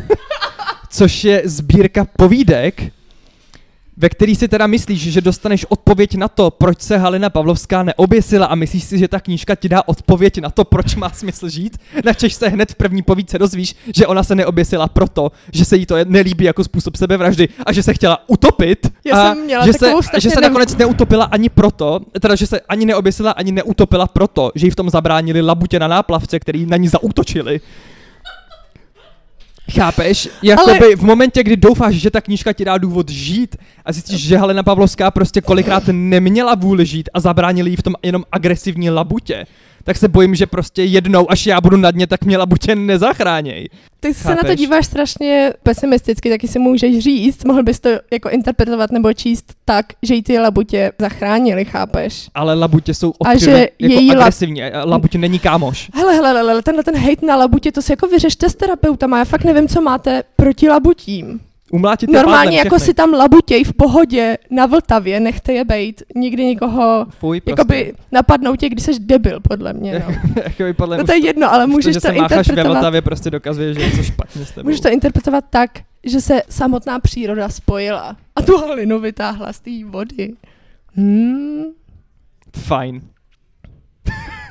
což 0.89 1.23
je 1.23 1.41
sbírka 1.45 2.07
povídek, 2.17 2.81
ve 3.97 4.09
který 4.09 4.35
si 4.35 4.47
teda 4.47 4.67
myslíš, 4.67 5.01
že 5.01 5.21
dostaneš 5.21 5.65
odpověď 5.69 6.15
na 6.15 6.27
to, 6.27 6.51
proč 6.51 6.81
se 6.81 6.97
Halina 6.97 7.29
Pavlovská 7.29 7.83
neoběsila 7.83 8.45
a 8.45 8.55
myslíš 8.55 8.83
si, 8.83 8.99
že 8.99 9.07
ta 9.07 9.19
knížka 9.19 9.55
ti 9.55 9.69
dá 9.69 9.83
odpověď 9.85 10.41
na 10.41 10.49
to, 10.49 10.65
proč 10.65 10.95
má 10.95 11.09
smysl 11.09 11.49
žít, 11.49 11.77
načež 12.05 12.33
se 12.33 12.47
hned 12.47 12.71
v 12.71 12.75
první 12.75 13.01
povídce 13.01 13.39
dozvíš, 13.39 13.75
že 13.95 14.07
ona 14.07 14.23
se 14.23 14.35
neoběsila 14.35 14.87
proto, 14.87 15.31
že 15.53 15.65
se 15.65 15.77
jí 15.77 15.85
to 15.85 15.95
nelíbí 16.05 16.45
jako 16.45 16.63
způsob 16.63 16.95
sebevraždy 16.95 17.49
a 17.65 17.73
že 17.73 17.83
se 17.83 17.93
chtěla 17.93 18.19
utopit 18.27 18.87
Já 19.05 19.15
a 19.15 19.33
jsem 19.33 19.43
měla 19.43 19.65
že, 19.65 19.73
se, 19.73 19.91
že 20.19 20.29
se 20.29 20.39
nev- 20.39 20.41
nakonec 20.41 20.75
neutopila 20.75 21.25
ani 21.25 21.49
proto, 21.49 21.99
teda 22.19 22.35
že 22.35 22.47
se 22.47 22.59
ani 22.59 22.85
neoběsila, 22.85 23.31
ani 23.31 23.51
neutopila 23.51 24.07
proto, 24.07 24.51
že 24.55 24.67
jí 24.67 24.69
v 24.69 24.75
tom 24.75 24.89
zabránili 24.89 25.41
labutě 25.41 25.79
na 25.79 25.87
náplavce, 25.87 26.39
který 26.39 26.65
na 26.65 26.77
ní 26.77 26.87
zautočili. 26.87 27.61
Chápeš? 29.71 30.29
Jakoby 30.43 30.79
Ale- 30.79 30.95
v 30.95 31.01
momentě, 31.03 31.43
kdy 31.43 31.57
doufáš, 31.57 31.95
že 31.95 32.11
ta 32.11 32.21
knížka 32.21 32.53
ti 32.53 32.65
dá 32.65 32.77
důvod 32.77 33.09
žít 33.09 33.55
a 33.85 33.91
zjistíš, 33.91 34.21
že 34.27 34.37
Helena 34.37 34.63
Pavlovská 34.63 35.11
prostě 35.11 35.41
kolikrát 35.41 35.83
neměla 35.91 36.55
vůli 36.55 36.85
žít 36.85 37.09
a 37.13 37.19
zabránili 37.19 37.69
jí 37.69 37.75
v 37.75 37.83
tom 37.83 37.93
jenom 38.03 38.23
agresivní 38.31 38.89
labutě, 38.89 39.45
tak 39.87 39.97
se 39.97 40.07
bojím, 40.07 40.35
že 40.35 40.45
prostě 40.47 40.83
jednou, 40.83 41.31
až 41.31 41.45
já 41.45 41.61
budu 41.61 41.77
na 41.77 41.91
dně, 41.91 42.07
tak 42.07 42.25
mě 42.25 42.37
labutě 42.37 42.75
nezachráněj. 42.75 43.67
Ty 43.99 44.13
se 44.13 44.29
na 44.29 44.35
to 44.35 44.41
Chápeš? 44.41 44.59
díváš 44.59 44.85
strašně 44.85 45.53
pesimisticky, 45.63 46.29
taky 46.29 46.47
si 46.47 46.59
můžeš 46.59 46.99
říct, 46.99 47.43
mohl 47.45 47.63
bys 47.63 47.79
to 47.79 47.89
jako 48.11 48.29
interpretovat 48.29 48.91
nebo 48.91 49.13
číst 49.13 49.53
tak, 49.65 49.85
že 50.03 50.13
jí 50.15 50.23
ty 50.23 50.39
labutě 50.39 50.91
zachránili, 50.99 51.65
chápeš? 51.65 52.29
Ale 52.35 52.53
labutě 52.53 52.93
jsou 52.93 53.13
A 53.25 53.37
že 53.37 53.51
jako 53.79 53.93
její 53.93 54.11
agresivní. 54.11 54.63
a 54.63 54.85
Labutě 54.85 55.17
není 55.17 55.39
kámoš. 55.39 55.89
Hele, 55.93 56.13
hele, 56.15 56.27
hele, 56.27 56.49
hele, 56.51 56.61
tenhle 56.61 56.83
ten 56.83 56.97
hate 56.97 57.25
na 57.25 57.35
labutě, 57.35 57.71
to 57.71 57.81
si 57.81 57.91
jako 57.91 58.07
vyřešte 58.07 58.49
s 58.49 58.55
terapeutama, 58.55 59.17
já 59.19 59.25
fakt 59.25 59.43
nevím, 59.43 59.67
co 59.67 59.81
máte 59.81 60.23
proti 60.35 60.69
labutím. 60.69 61.39
Umlátit 61.71 62.09
Normálně 62.09 62.57
jako 62.57 62.79
si 62.79 62.93
tam 62.93 63.13
labutěj 63.13 63.63
v 63.63 63.73
pohodě 63.73 64.37
na 64.49 64.65
Vltavě, 64.65 65.19
nechte 65.19 65.53
je 65.53 65.65
bejt, 65.65 66.03
nikdy 66.15 66.45
nikoho 66.45 67.05
Fuj, 67.09 67.41
prostě. 67.41 67.51
jakoby 67.51 67.93
napadnou 68.11 68.55
tě, 68.55 68.69
když 68.69 68.83
jsi 68.85 68.99
debil, 68.99 69.39
podle 69.39 69.73
mě, 69.73 70.03
no. 70.07 70.15
Jakoby 70.43 70.73
podle 70.73 70.97
No 70.97 71.03
to 71.03 71.11
je 71.11 71.25
jedno, 71.25 71.53
ale 71.53 71.65
už 71.65 71.71
můžeš 71.71 71.93
že 71.93 72.01
to 72.01 72.07
se 72.07 72.13
mácháš 72.13 72.29
ve 72.29 72.37
interpretovat, 72.37 72.77
Vltavě 72.77 73.01
prostě 73.01 73.29
dokazuje, 73.29 73.73
že 73.73 73.79
je 73.79 73.89
něco 73.89 74.03
špatně 74.03 74.45
s 74.45 74.51
tebou. 74.51 74.67
můžeš 74.67 74.81
to 74.81 74.89
interpretovat 74.89 75.43
tak, 75.49 75.71
že 76.03 76.21
se 76.21 76.41
samotná 76.49 76.99
příroda 76.99 77.49
spojila 77.49 78.17
a 78.35 78.41
tu 78.41 78.57
halinu 78.57 78.99
vytáhla 78.99 79.53
z 79.53 79.59
té 79.59 79.71
vody. 79.85 80.33
Hmm. 80.95 81.63
Fajn. 82.57 83.01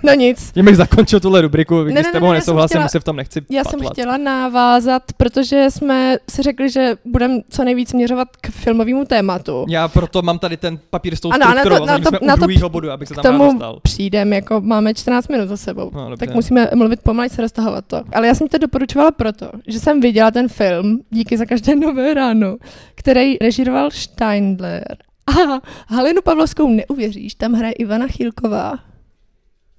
No 0.06 0.14
nic. 0.14 0.52
Tím 0.52 0.64
bych 0.64 0.76
zakončil 0.76 1.20
tuhle 1.20 1.40
rubriku, 1.40 1.82
když 1.82 1.94
ne, 1.94 2.02
s 2.02 2.06
ne, 2.06 2.12
tebou 2.12 2.26
ne, 2.26 2.30
jsem 2.30 2.36
nesouhlasím, 2.36 2.74
chtěla- 2.78 2.88
se 2.88 3.00
v 3.00 3.04
tom 3.04 3.16
nechci 3.16 3.40
Já 3.50 3.64
jsem 3.64 3.78
patlat. 3.78 3.92
chtěla 3.92 4.16
navázat, 4.16 5.02
protože 5.16 5.66
jsme 5.70 6.16
si 6.30 6.42
řekli, 6.42 6.70
že 6.70 6.96
budeme 7.04 7.34
co 7.50 7.64
nejvíc 7.64 7.88
směřovat 7.90 8.28
k 8.40 8.50
filmovému 8.50 9.04
tématu. 9.04 9.66
Já 9.68 9.88
proto 9.88 10.22
mám 10.22 10.38
tady 10.38 10.56
ten 10.56 10.78
papír 10.90 11.16
s 11.16 11.20
tou 11.20 11.30
Ano, 11.32 11.46
a 11.46 11.48
na 11.48 11.54
to- 11.54 11.60
strukturou, 11.60 11.86
na 11.86 11.98
to- 11.98 12.08
jsme 12.08 12.18
na 12.26 12.36
to 12.36 12.46
druhého 12.46 12.68
bodu, 12.68 12.90
abych 12.90 13.08
se 13.08 13.14
K 13.14 13.16
tam 13.16 13.24
rád 13.32 13.38
tomu 13.38 13.52
dostal. 13.52 13.80
přijdem, 13.82 14.32
jako 14.32 14.60
máme 14.60 14.94
14 14.94 15.28
minut 15.28 15.48
za 15.48 15.56
sebou. 15.56 15.90
No, 15.94 16.10
dobře. 16.10 16.26
Tak 16.26 16.34
musíme 16.34 16.70
mluvit 16.74 17.00
pomalej, 17.02 17.30
se 17.30 17.42
roztahovat 17.42 17.84
to. 17.86 18.02
Ale 18.12 18.26
já 18.26 18.34
jsem 18.34 18.48
to 18.48 18.58
doporučovala 18.58 19.10
proto, 19.10 19.50
že 19.66 19.80
jsem 19.80 20.00
viděla 20.00 20.30
ten 20.30 20.48
film 20.48 21.00
Díky 21.10 21.36
za 21.36 21.44
každé 21.44 21.76
nové 21.76 22.14
ráno, 22.14 22.56
který 22.94 23.36
režíroval 23.38 23.90
Steindler. 23.90 24.96
A 25.26 25.60
Halinu 25.94 26.22
Pavlovskou 26.22 26.68
neuvěříš, 26.70 27.34
tam 27.34 27.52
hraje 27.52 27.72
Ivana 27.72 28.06
Chýlková. 28.06 28.74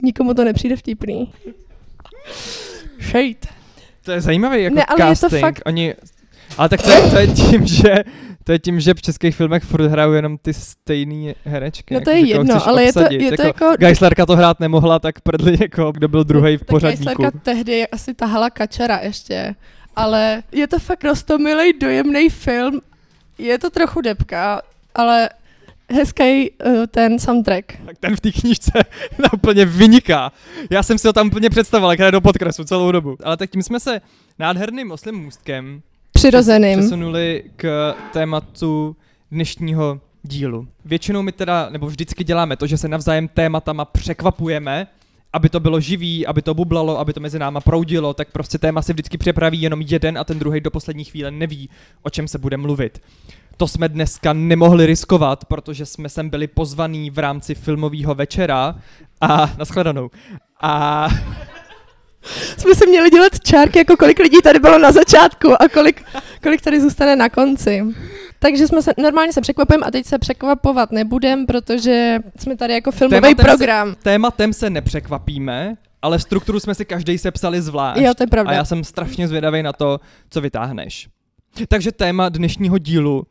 Nikomu 0.01 0.33
to 0.33 0.43
nepřijde 0.43 0.75
vtipný. 0.75 1.33
Shade. 3.01 3.33
To 4.03 4.11
je 4.11 4.21
zajímavý 4.21 4.63
jako 4.63 4.75
Ne, 4.75 4.85
ale 4.85 5.01
je 5.01 5.15
to 5.15 5.15
casting. 5.15 5.41
fakt- 5.41 5.61
Oni, 5.65 5.93
ale 6.57 6.69
tak 6.69 6.81
to 6.81 6.91
je, 6.91 7.01
to 7.09 7.17
je 7.17 7.27
tím, 7.27 7.67
že 7.67 7.95
to 8.43 8.51
je 8.51 8.59
tím, 8.59 8.79
že 8.79 8.93
v 8.93 9.01
českých 9.01 9.35
filmech 9.35 9.63
furt 9.63 9.85
hrajou 9.87 10.11
jenom 10.11 10.37
ty 10.37 10.53
stejné 10.53 11.33
herečky. 11.45 11.93
No 11.93 12.01
to 12.01 12.09
jako, 12.09 12.25
je 12.25 12.27
jedno, 12.27 12.67
ale 12.67 12.83
je 12.83 12.93
to, 12.93 12.99
je 13.13 13.31
to 13.37 13.41
jako, 13.43 13.65
jako... 13.65 13.77
Geislerka 13.79 14.25
to 14.25 14.35
hrát 14.35 14.59
nemohla, 14.59 14.99
tak 14.99 15.21
prdli 15.21 15.57
jako, 15.61 15.91
kdo 15.91 16.07
byl 16.07 16.23
druhý 16.23 16.57
v 16.57 16.59
tak 16.59 16.67
pořadníku. 16.67 17.05
Geislerka 17.05 17.39
tehdy 17.43 17.87
asi 17.87 18.13
tahala 18.13 18.49
kačera 18.49 18.97
ještě. 19.03 19.55
Ale 19.95 20.43
je 20.51 20.67
to 20.67 20.79
fakt 20.79 21.03
rostomilej, 21.03 21.73
dojemný 21.73 22.29
film. 22.29 22.81
Je 23.37 23.59
to 23.59 23.69
trochu 23.69 24.01
depka, 24.01 24.61
ale 24.95 25.29
hezký 25.93 26.51
uh, 26.51 26.85
ten 26.91 27.19
soundtrack. 27.19 27.65
Tak 27.85 27.97
ten 27.97 28.15
v 28.15 28.19
té 28.19 28.31
knížce 28.31 28.71
úplně 29.33 29.65
vyniká. 29.65 30.31
Já 30.69 30.83
jsem 30.83 30.97
si 30.97 31.07
ho 31.07 31.13
tam 31.13 31.27
úplně 31.27 31.49
představoval, 31.49 31.95
jak 31.99 32.11
do 32.11 32.21
podkresu 32.21 32.63
celou 32.63 32.91
dobu. 32.91 33.17
Ale 33.23 33.37
tak 33.37 33.49
tím 33.49 33.63
jsme 33.63 33.79
se 33.79 34.01
nádherným 34.39 34.91
oslým 34.91 35.15
můstkem 35.15 35.81
Přirozeným. 36.11 36.79
přesunuli 36.79 37.43
k 37.55 37.93
tématu 38.13 38.95
dnešního 39.31 40.01
dílu. 40.23 40.67
Většinou 40.85 41.21
my 41.21 41.31
teda, 41.31 41.69
nebo 41.69 41.87
vždycky 41.87 42.23
děláme 42.23 42.57
to, 42.57 42.67
že 42.67 42.77
se 42.77 42.87
navzájem 42.87 43.27
tématama 43.27 43.85
překvapujeme, 43.85 44.87
aby 45.33 45.49
to 45.49 45.59
bylo 45.59 45.79
živý, 45.79 46.27
aby 46.27 46.41
to 46.41 46.53
bublalo, 46.53 46.99
aby 46.99 47.13
to 47.13 47.19
mezi 47.19 47.39
náma 47.39 47.61
proudilo, 47.61 48.13
tak 48.13 48.31
prostě 48.31 48.57
téma 48.57 48.81
si 48.81 48.93
vždycky 48.93 49.17
připraví 49.17 49.61
jenom 49.61 49.81
jeden 49.81 50.17
a 50.17 50.23
ten 50.23 50.39
druhý 50.39 50.61
do 50.61 50.71
poslední 50.71 51.03
chvíle 51.03 51.31
neví, 51.31 51.69
o 52.01 52.09
čem 52.09 52.27
se 52.27 52.37
bude 52.37 52.57
mluvit. 52.57 53.01
To 53.57 53.67
jsme 53.67 53.89
dneska 53.89 54.33
nemohli 54.33 54.85
riskovat, 54.85 55.45
protože 55.45 55.85
jsme 55.85 56.09
sem 56.09 56.29
byli 56.29 56.47
pozvaní 56.47 57.09
v 57.09 57.19
rámci 57.19 57.55
filmového 57.55 58.15
večera 58.15 58.75
a 59.21 59.49
nashledanou. 59.57 60.09
A 60.61 61.07
Jsme 62.57 62.75
se 62.75 62.85
měli 62.85 63.09
dělat 63.09 63.39
čárky, 63.39 63.77
jako 63.79 63.97
kolik 63.97 64.19
lidí 64.19 64.37
tady 64.43 64.59
bylo 64.59 64.77
na 64.79 64.91
začátku 64.91 65.61
a 65.61 65.67
kolik, 65.73 66.03
kolik 66.43 66.61
tady 66.61 66.81
zůstane 66.81 67.15
na 67.15 67.29
konci. 67.29 67.83
Takže 68.39 68.67
jsme 68.67 68.81
se, 68.81 68.91
normálně 68.97 69.33
se 69.33 69.41
překvapujeme 69.41 69.85
a 69.85 69.91
teď 69.91 70.05
se 70.05 70.19
překvapovat 70.19 70.91
nebudem, 70.91 71.45
protože 71.45 72.19
jsme 72.39 72.57
tady 72.57 72.73
jako 72.73 72.91
filmový 72.91 73.21
Tématem 73.21 73.45
se- 73.45 73.57
program. 73.57 73.95
tématem 74.03 74.53
se 74.53 74.69
nepřekvapíme, 74.69 75.75
ale 76.01 76.19
strukturu 76.19 76.59
jsme 76.59 76.75
si 76.75 76.85
každý 76.85 77.17
sepsali 77.17 77.61
zvlášť. 77.61 78.01
Jo, 78.01 78.13
to 78.13 78.23
je 78.23 78.27
pravda. 78.27 78.51
A 78.51 78.55
já 78.55 78.65
jsem 78.65 78.83
strašně 78.83 79.27
zvědavý 79.27 79.63
na 79.63 79.73
to, 79.73 79.99
co 80.29 80.41
vytáhneš. 80.41 81.07
Takže 81.67 81.91
téma 81.91 82.29
dnešního 82.29 82.77
dílu 82.77 83.23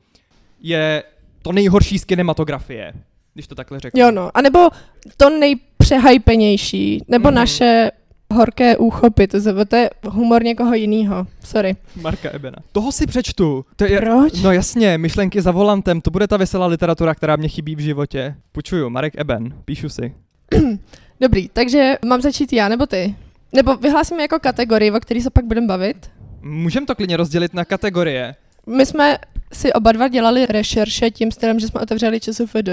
je 0.61 1.03
to 1.43 1.53
nejhorší 1.53 1.99
z 1.99 2.05
kinematografie, 2.05 2.93
když 3.35 3.47
to 3.47 3.55
takhle 3.55 3.81
řeknu. 3.81 4.01
Jo 4.01 4.11
no, 4.11 4.31
anebo 4.35 4.69
to 5.17 5.31
nejpřehypenější, 5.31 7.05
nebo 7.09 7.29
Mhm. 7.29 7.35
naše 7.35 7.91
horké 8.35 8.77
úchopy, 8.77 9.27
to, 9.27 9.37
je- 9.37 9.65
to 9.67 9.77
je 9.77 9.91
humor 10.09 10.45
někoho 10.45 10.75
jiného. 10.75 11.27
Sorry. 11.45 11.77
Marka 12.01 12.31
Ebena. 12.31 12.57
Toho 12.73 12.93
si 12.93 13.07
přečtu. 13.07 13.65
To 13.77 13.85
je, 13.85 14.01
Proč? 14.01 14.33
No 14.43 14.53
jasně, 14.53 14.99
myšlenky 14.99 15.43
za 15.43 15.51
volantem, 15.51 16.01
to 16.01 16.11
bude 16.11 16.27
ta 16.29 16.37
veselá 16.37 16.67
literatura, 16.67 17.15
která 17.15 17.37
mě 17.37 17.49
chybí 17.49 17.75
v 17.77 17.79
životě. 17.79 18.35
Půjčuju, 18.53 18.91
Marek 18.91 19.15
Eben, 19.17 19.55
píšu 19.65 19.89
si. 19.89 20.15
Dobrý, 21.21 21.49
takže 21.49 21.99
mám 22.07 22.21
začít 22.21 22.53
já 22.53 22.69
nebo 22.69 22.87
ty? 22.87 23.15
Nebo 23.53 23.77
vyhlásíme 23.77 24.23
jako 24.23 24.39
kategorii, 24.39 24.91
o 24.91 25.01
který 25.01 25.21
se 25.21 25.31
pak 25.31 25.45
budeme 25.45 25.67
bavit? 25.67 26.11
Můžeme 26.43 26.87
to 26.87 26.95
klidně 26.95 27.17
rozdělit 27.17 27.55
na 27.55 27.65
kategorie. 27.65 28.35
My 28.77 28.87
jsme 28.87 29.19
si 29.53 29.73
oba 29.73 29.93
dva 29.93 30.09
dělali 30.09 30.47
rešerše 30.47 31.11
tím 31.11 31.31
stylem, 31.31 31.61
že 31.61 31.67
jsme 31.67 31.81
otevřeli 31.81 32.21
ČSFD. 32.21 32.69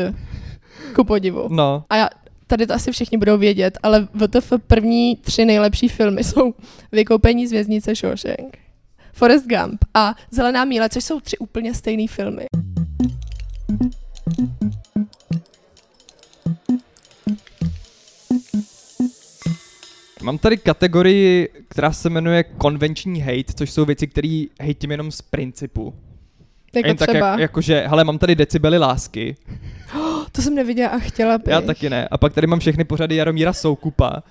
Ku 0.95 1.03
podivu. 1.03 1.47
No, 1.51 1.83
A 1.89 1.95
já, 1.95 2.09
tady 2.47 2.67
to 2.67 2.73
asi 2.73 2.91
všichni 2.91 3.17
budou 3.17 3.37
vědět, 3.37 3.77
ale 3.83 4.07
VTF 4.13 4.53
první 4.67 5.15
tři 5.15 5.45
nejlepší 5.45 5.87
filmy 5.87 6.23
jsou 6.23 6.53
Vykoupení 6.91 7.47
z 7.47 7.51
věznice 7.51 7.95
Shawshank, 7.95 8.57
Forrest 9.13 9.45
Gump 9.47 9.85
a 9.93 10.15
Zelená 10.31 10.65
míle, 10.65 10.89
což 10.89 11.03
jsou 11.03 11.19
tři 11.19 11.37
úplně 11.37 11.73
stejné 11.73 12.07
filmy. 12.07 12.45
Mám 20.23 20.37
tady 20.37 20.57
kategorii, 20.57 21.49
která 21.67 21.91
se 21.91 22.09
jmenuje 22.09 22.43
konvenční 22.43 23.21
hate, 23.21 23.53
což 23.55 23.71
jsou 23.71 23.85
věci, 23.85 24.07
které 24.07 24.45
hejtím 24.59 24.91
jenom 24.91 25.11
z 25.11 25.21
principu. 25.21 25.93
Jako 26.75 26.87
Jen 26.87 26.97
tak 26.97 27.09
třeba, 27.09 27.29
jak, 27.31 27.39
jakože, 27.39 27.83
hele, 27.87 28.03
mám 28.03 28.17
tady 28.17 28.35
decibely 28.35 28.77
lásky, 28.77 29.35
to 30.31 30.41
jsem 30.41 30.55
neviděla 30.55 30.89
a 30.89 30.99
chtěla 30.99 31.37
bych. 31.37 31.47
já 31.47 31.61
taky 31.61 31.89
ne. 31.89 32.07
A 32.11 32.17
pak 32.17 32.33
tady 32.33 32.47
mám 32.47 32.59
všechny 32.59 32.83
pořady 32.83 33.15
Jaromíra 33.15 33.53
Soukupa. 33.53 34.23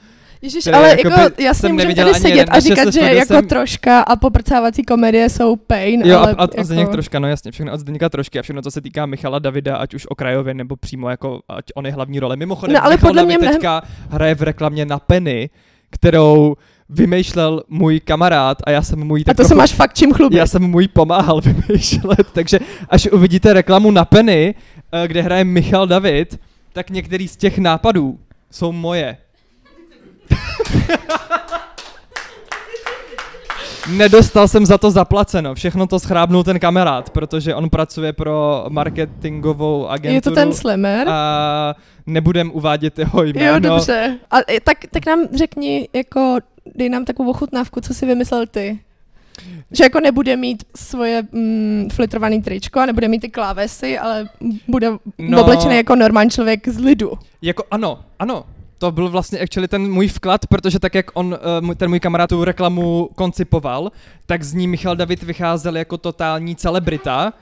Které 0.61 0.77
ale 0.77 0.89
jakoby 0.89 1.09
jako, 1.09 1.43
jasně 1.43 1.61
jsem 1.69 1.73
můžeme 1.73 1.95
tady 1.95 2.15
sedět 2.15 2.29
jeden, 2.29 2.47
a 2.57 2.61
říkat, 2.61 2.93
že 2.93 3.01
jako 3.01 3.35
jsem- 3.35 3.49
troška 3.49 4.01
a 4.01 4.17
poprcávací 4.17 4.83
komedie 4.83 5.29
jsou 5.29 5.57
pain, 5.57 6.03
Jo, 6.05 6.19
ale 6.19 6.33
a, 6.33 6.37
a, 6.37 6.43
jako... 6.43 6.65
Zdeněk 6.65 6.89
troška, 6.89 7.19
no 7.19 7.29
jasně, 7.29 7.51
všechno 7.53 7.73
od 7.73 7.81
Zdeňka 7.81 8.09
trošky 8.09 8.39
a 8.39 8.43
všechno, 8.43 8.63
co 8.63 8.71
se 8.71 8.81
týká 8.81 9.07
Michala 9.07 9.39
Davida, 9.39 9.77
ať 9.77 9.95
už 9.95 10.07
okrajově 10.09 10.55
nebo 10.55 10.77
přímo 10.77 11.11
jako, 11.11 11.41
ať 11.49 11.65
on 11.75 11.87
je 11.87 11.93
hlavní 11.93 12.21
role. 12.21 12.37
Mimochodem, 12.37 12.75
No, 12.75 12.85
ale 12.85 12.95
Michal 12.95 13.09
podle 13.11 13.23
David 13.23 13.41
mě 13.41 13.51
teďka 13.51 13.83
hraje 14.11 14.35
v 14.35 14.43
reklamě 14.43 14.85
na 14.85 14.99
Penny, 14.99 15.51
kterou 15.91 16.55
vymýšlel 16.93 17.63
můj 17.69 18.01
kamarád 18.01 18.59
a 18.65 18.71
já 18.71 18.83
jsem 18.83 19.05
můj 19.05 19.21
A 19.21 19.25
tak 19.25 19.37
to 19.37 19.45
se 19.45 19.55
máš 19.55 19.73
fakt 19.73 19.95
čím 19.95 20.13
chlubit. 20.13 20.39
Já 20.39 20.47
jsem 20.47 20.63
mu 20.63 20.81
ji 20.81 20.89
pomáhal 20.89 21.41
vymýšlet, 21.45 22.27
takže 22.33 22.59
až 22.89 23.07
uvidíte 23.13 23.53
reklamu 23.53 23.91
na 23.91 24.05
Penny, 24.05 24.55
eh, 24.93 25.09
kde 25.09 25.23
hraje 25.23 25.45
Michal 25.45 25.87
David, 25.87 26.41
tak 26.73 26.91
některý 26.91 27.29
z 27.29 27.37
těch 27.37 27.59
nápadů 27.59 28.19
jsou 28.51 28.73
moje. 28.73 29.17
Nedostal 33.91 34.49
jsem 34.49 34.67
za 34.67 34.79
to 34.79 34.91
zaplaceno, 34.91 35.55
všechno 35.55 35.87
to 35.87 36.01
schrábnul 36.01 36.45
ten 36.45 36.59
kamarád, 36.59 37.11
protože 37.11 37.55
on 37.55 37.71
pracuje 37.71 38.13
pro 38.13 38.67
marketingovou 38.69 39.89
agenturu. 39.89 40.15
Je 40.15 40.21
to 40.23 40.31
ten 40.31 40.53
Slimmer? 40.53 41.09
A 41.09 41.75
nebudem 42.07 42.51
uvádět 42.55 42.99
jeho 42.99 43.23
jméno. 43.25 43.69
Jo, 43.69 43.75
dobře. 43.75 44.19
A 44.31 44.37
e, 44.49 44.61
tak, 44.61 44.79
tak 44.91 45.07
nám 45.07 45.21
řekni, 45.35 45.89
jako, 45.93 46.39
dej 46.75 46.89
nám 46.89 47.05
takovou 47.05 47.31
ochutnávku, 47.31 47.81
co 47.81 47.95
si 47.95 48.07
vymyslel 48.07 48.47
ty. 48.47 48.79
Že 49.71 49.85
jako 49.85 50.01
nebude 50.01 50.37
mít 50.37 50.65
svoje 50.77 51.23
mm, 51.33 51.89
flitrovaný 51.93 52.43
tričko 52.43 52.81
a 52.81 52.87
nebude 52.87 53.09
mít 53.09 53.21
ty 53.21 53.29
klávesy, 53.29 53.99
ale 53.99 54.29
bude 54.69 54.91
No. 55.19 55.41
oblečený 55.43 55.77
jako 55.77 55.97
normální 55.97 56.31
člověk 56.31 56.69
z 56.69 56.79
lidu. 56.79 57.13
Jako 57.43 57.65
ano, 57.71 58.01
ano. 58.19 58.45
To 58.79 58.93
byl 58.93 59.09
vlastně 59.09 59.39
actually 59.39 59.69
ten 59.69 59.93
můj 59.93 60.09
vklad, 60.09 60.47
protože 60.47 60.79
tak 60.79 60.95
jak 60.95 61.07
on, 61.15 61.39
eh, 61.71 61.75
ten 61.75 61.89
můj 61.91 62.01
kamarád 62.01 62.29
tu 62.31 62.45
reklamu 62.45 63.09
koncipoval, 63.15 63.93
tak 64.27 64.43
z 64.43 64.55
ní 64.55 64.69
Michal 64.69 64.97
David 64.97 65.23
vycházel 65.23 65.77
jako 65.77 65.99
totální 65.99 66.57
celebrita, 66.57 67.33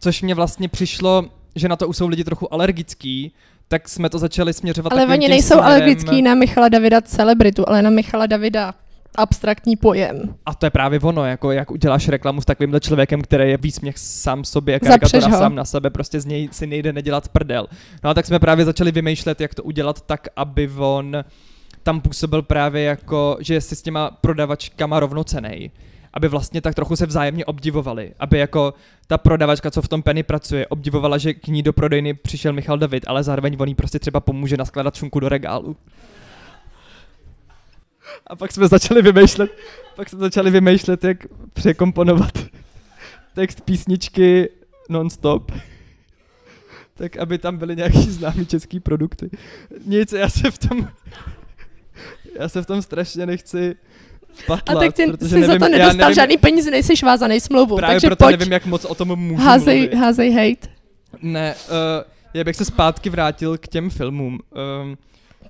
což 0.00 0.22
mě 0.22 0.34
vlastně 0.34 0.68
přišlo, 0.68 1.24
že 1.54 1.68
na 1.68 1.76
to 1.76 1.88
už 1.88 1.96
jsou 1.96 2.08
lidi 2.08 2.24
trochu 2.24 2.54
alergický, 2.54 3.32
tak 3.68 3.88
jsme 3.88 4.10
to 4.10 4.18
začali 4.18 4.52
směřovat 4.52 4.92
Ale 4.92 5.06
oni 5.06 5.28
nejsou 5.28 5.46
směrem, 5.46 5.64
alergický 5.64 6.22
na 6.22 6.34
Michala 6.34 6.68
Davida 6.68 7.00
celebritu, 7.00 7.68
ale 7.68 7.82
na 7.82 7.90
Michala 7.90 8.26
Davida 8.26 8.74
abstraktní 9.14 9.76
pojem. 9.76 10.34
A 10.46 10.54
to 10.54 10.66
je 10.66 10.70
právě 10.70 11.00
ono, 11.00 11.24
jako 11.24 11.52
jak 11.52 11.70
uděláš 11.70 12.08
reklamu 12.08 12.40
s 12.40 12.44
takovýmhle 12.44 12.80
člověkem, 12.80 13.22
který 13.22 13.50
je 13.50 13.56
výsměch 13.56 13.98
sám 13.98 14.44
sobě, 14.44 14.80
karikatura 14.80 15.38
sám 15.38 15.54
na 15.54 15.64
sebe, 15.64 15.90
prostě 15.90 16.20
z 16.20 16.24
něj 16.26 16.48
si 16.52 16.66
nejde 16.66 16.92
nedělat 16.92 17.28
prdel. 17.28 17.66
No 18.04 18.10
a 18.10 18.14
tak 18.14 18.26
jsme 18.26 18.38
právě 18.38 18.64
začali 18.64 18.92
vymýšlet, 18.92 19.40
jak 19.40 19.54
to 19.54 19.62
udělat 19.62 20.00
tak, 20.00 20.28
aby 20.36 20.70
on 20.76 21.24
tam 21.82 22.00
působil 22.00 22.42
právě 22.42 22.82
jako, 22.82 23.36
že 23.40 23.60
si 23.60 23.76
s 23.76 23.82
těma 23.82 24.10
prodavačkama 24.10 25.00
rovnocenej. 25.00 25.70
Aby 26.18 26.28
vlastně 26.28 26.60
tak 26.60 26.74
trochu 26.74 26.96
se 26.96 27.06
vzájemně 27.06 27.44
obdivovali. 27.44 28.14
Aby 28.18 28.38
jako 28.38 28.74
ta 29.06 29.18
prodavačka, 29.18 29.70
co 29.70 29.82
v 29.82 29.88
tom 29.88 30.02
Penny 30.02 30.22
pracuje, 30.22 30.66
obdivovala, 30.66 31.18
že 31.18 31.34
k 31.34 31.46
ní 31.46 31.62
do 31.62 31.72
prodejny 31.72 32.14
přišel 32.14 32.52
Michal 32.52 32.78
David, 32.78 33.04
ale 33.06 33.22
zároveň 33.22 33.56
on 33.58 33.68
jí 33.68 33.74
prostě 33.74 33.98
třeba 33.98 34.20
pomůže 34.20 34.56
naskladat 34.56 34.94
šunku 34.94 35.20
do 35.20 35.28
regálu. 35.28 35.76
A 38.26 38.36
pak 38.36 38.52
jsme 38.52 38.68
začali 38.68 39.02
vymýšlet, 39.02 39.50
pak 39.96 40.08
jsme 40.08 40.18
začali 40.18 40.50
vymýšlet, 40.50 41.04
jak 41.04 41.26
překomponovat 41.52 42.38
text 43.34 43.60
písničky 43.60 44.48
non-stop. 44.88 45.52
Tak, 46.94 47.16
aby 47.16 47.38
tam 47.38 47.56
byly 47.56 47.76
nějaký 47.76 48.10
známý 48.10 48.46
český 48.46 48.80
produkty. 48.80 49.30
Nic, 49.86 50.12
já 50.12 50.28
se 50.28 50.50
v 50.50 50.58
tom... 50.58 50.88
Já 52.38 52.48
se 52.48 52.62
v 52.62 52.66
tom 52.66 52.82
strašně 52.82 53.26
nechci 53.26 53.76
A 54.38 54.46
patlat, 54.46 54.78
tak 54.78 54.94
ty 54.94 55.06
protože 55.06 55.28
jsi 55.28 55.40
za 55.40 55.46
nevím, 55.46 55.58
to 55.58 55.64
já 55.64 55.70
nedostal 55.70 55.96
nevím, 55.96 56.14
žádný 56.14 56.36
peníze, 56.36 56.70
nejsi 56.70 56.94
vázaný 57.04 57.40
smlouvu, 57.40 57.76
Právě 57.76 57.94
takže 57.94 58.06
proto 58.06 58.24
pojď, 58.24 58.38
nevím, 58.38 58.52
jak 58.52 58.66
moc 58.66 58.84
o 58.84 58.94
tom 58.94 59.16
můžu 59.16 59.42
házej, 59.42 59.80
mluvit. 59.80 59.96
házej 59.96 60.32
hate. 60.32 60.68
Ne, 61.22 61.54
uh, 61.68 61.74
já 62.34 62.44
bych 62.44 62.56
se 62.56 62.64
zpátky 62.64 63.10
vrátil 63.10 63.58
k 63.58 63.68
těm 63.68 63.90
filmům. 63.90 64.38
Um, 64.82 64.96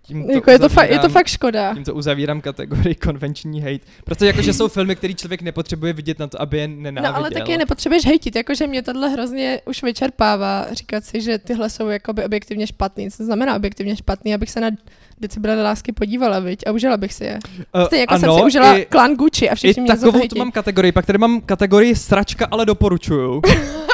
Tímto 0.09 0.33
Jako 0.33 0.51
je 0.51 0.59
to, 0.59 0.69
fa- 0.69 0.91
je 0.93 0.99
to 0.99 1.09
fakt 1.09 1.27
škoda. 1.27 1.75
Tímto 1.75 1.95
uzavírám 1.95 2.41
kategorii 2.41 2.95
konvenční 3.05 3.61
hate. 3.61 3.85
Prostě 4.05 4.27
jakože 4.27 4.53
jsou 4.53 4.69
filmy, 4.69 4.97
které 4.97 5.15
člověk 5.15 5.43
nepotřebuje 5.43 5.93
vidět 5.93 6.19
na 6.19 6.27
to, 6.27 6.43
aby 6.43 6.59
je 6.59 6.69
nenáviděl. 6.69 7.13
No 7.13 7.17
ale 7.19 7.31
taky 7.31 7.53
je 7.53 7.59
nepotřebuješ 7.59 8.07
hejtit, 8.07 8.37
jakože 8.37 8.67
mě 8.67 8.83
tohle 8.83 9.09
hrozně 9.09 9.61
už 9.67 9.83
vyčerpává 9.83 10.67
říkat 10.73 11.05
si, 11.05 11.21
že 11.21 11.39
tyhle 11.39 11.71
jsou 11.71 11.89
jakoby 11.89 12.25
objektivně 12.25 12.67
špatný. 12.67 13.11
Co 13.11 13.25
znamená 13.25 13.57
objektivně 13.57 13.97
špatný, 13.97 14.35
abych 14.35 14.51
se 14.51 14.61
na 14.61 14.71
decibely 15.21 15.63
lásky 15.63 15.93
podívala, 15.93 16.39
viď, 16.41 16.63
a 16.67 16.71
užila 16.73 16.97
bych 16.97 17.13
si 17.15 17.25
je. 17.25 17.39
Eh, 17.75 17.87
Stejně 17.87 18.01
jako 18.01 18.15
ano, 18.15 18.21
jsem 18.21 18.39
si 18.39 18.45
užila 18.47 18.79
i, 18.79 18.85
klan 18.85 19.15
Gucci 19.15 19.51
a 19.51 19.55
všichni 19.55 19.83
mě 19.83 19.93
to 19.97 20.01
takovou 20.01 20.27
tu 20.29 20.39
mám 20.39 20.53
kategorii, 20.53 20.93
pak 20.93 21.07
tady 21.07 21.19
mám 21.19 21.41
kategorii 21.41 21.97
sračka, 21.97 22.49
ale 22.51 22.67
doporučuju. 22.67 23.43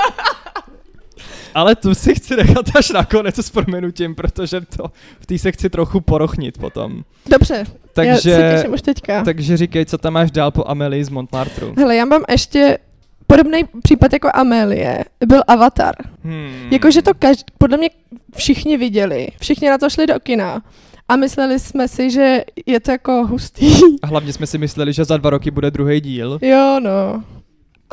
ale 1.55 1.75
tu 1.77 1.95
si 1.95 2.15
chci 2.15 2.37
nechat 2.37 2.77
až 2.77 2.91
nakonec 2.91 3.39
s 3.39 3.51
proměnutím, 3.51 4.15
protože 4.15 4.61
to 4.61 4.91
v 5.21 5.27
té 5.27 5.39
se 5.39 5.53
chci 5.53 5.71
trochu 5.71 6.01
porochnit 6.01 6.59
potom. 6.59 7.03
Dobře, 7.31 7.55
já 7.55 7.65
se 7.65 7.69
Takže, 7.93 8.53
těším 8.57 8.75
už 8.75 8.83
teďka. 8.83 9.25
takže 9.25 9.57
říkej, 9.57 9.85
co 9.85 9.99
tam 9.99 10.13
máš 10.13 10.31
dál 10.31 10.51
po 10.51 10.65
Amelie 10.69 11.05
z 11.05 11.09
Montmartru. 11.09 11.75
Hele, 11.77 11.97
já 11.97 12.05
mám 12.05 12.23
ještě 12.29 12.79
podobný 13.27 13.63
případ 13.83 14.13
jako 14.13 14.29
Amélie, 14.35 15.05
byl 15.27 15.43
Avatar. 15.47 15.95
Hmm. 16.25 16.69
Jakože 16.71 17.03
to 17.03 17.11
každý, 17.19 17.45
podle 17.59 17.77
mě 17.77 17.91
všichni 18.37 18.77
viděli, 18.77 19.29
všichni 19.41 19.71
na 19.71 19.79
to 19.79 19.91
šli 19.91 20.07
do 20.07 20.21
kina 20.21 20.63
a 21.09 21.17
mysleli 21.17 21.59
jsme 21.59 21.89
si, 21.89 22.11
že 22.11 22.45
je 22.67 22.81
to 22.81 22.91
jako 22.91 23.27
hustý. 23.27 23.75
A 24.03 24.07
hlavně 24.07 24.33
jsme 24.33 24.47
si 24.47 24.59
mysleli, 24.59 24.93
že 24.93 25.05
za 25.05 25.17
dva 25.17 25.31
roky 25.31 25.51
bude 25.51 25.71
druhý 25.71 26.01
díl. 26.01 26.39
jo, 26.43 26.81
no. 26.83 27.25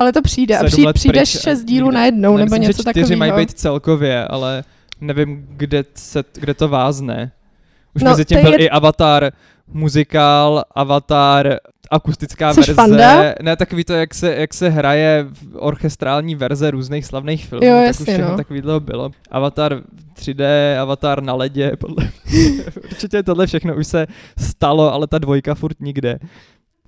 Ale 0.01 0.13
to 0.13 0.21
přijde. 0.21 0.57
A 0.57 0.63
přijde, 0.63 0.87
let 0.87 0.93
přijde 0.93 1.19
pryč 1.19 1.29
šest 1.29 1.63
dílů 1.63 1.91
najednou, 1.91 2.31
Ne, 2.31 2.37
nebo 2.37 2.43
myslím, 2.55 2.61
něco 2.61 2.83
že 2.83 2.91
čtyři 2.91 3.15
mají 3.15 3.29
takového. 3.31 3.45
být 3.47 3.51
celkově, 3.59 4.25
ale 4.27 4.63
nevím, 5.01 5.45
kde, 5.49 5.83
se, 5.95 6.23
kde 6.33 6.53
to 6.53 6.67
vázne. 6.67 7.31
Už 7.95 8.03
No, 8.03 8.11
mezi 8.11 8.25
tím 8.25 8.41
byl 8.41 8.51
je- 8.53 8.57
i 8.59 8.69
Avatar, 8.69 9.31
muzikál, 9.67 10.63
Avatar, 10.75 11.57
akustická 11.91 12.53
Což 12.53 12.57
verze. 12.67 12.73
fanda? 12.73 13.33
Ne, 13.41 13.55
takový 13.55 13.83
to, 13.83 13.93
jak 13.93 14.13
se, 14.13 14.35
jak 14.35 14.53
se 14.53 14.69
hraje 14.69 15.25
v 15.29 15.55
orchestrální 15.55 16.35
verze 16.35 16.71
různých 16.71 17.05
slavných 17.05 17.45
filmů. 17.47 17.65
Jo, 17.67 17.75
tak 17.75 17.85
jasně, 17.85 18.03
už 18.03 18.09
všechno 18.09 18.31
no. 18.31 18.37
takovýhle 18.37 18.79
bylo. 18.79 19.11
Avatar 19.31 19.81
3D, 20.13 20.43
Avatar 20.81 21.23
na 21.23 21.33
ledě, 21.33 21.71
podle 21.79 22.09
Určitě 22.91 23.23
tohle 23.23 23.47
všechno 23.47 23.75
už 23.75 23.87
se 23.87 24.07
stalo, 24.37 24.93
ale 24.93 25.07
ta 25.07 25.17
dvojka 25.17 25.55
furt 25.55 25.79
nikde. 25.79 26.19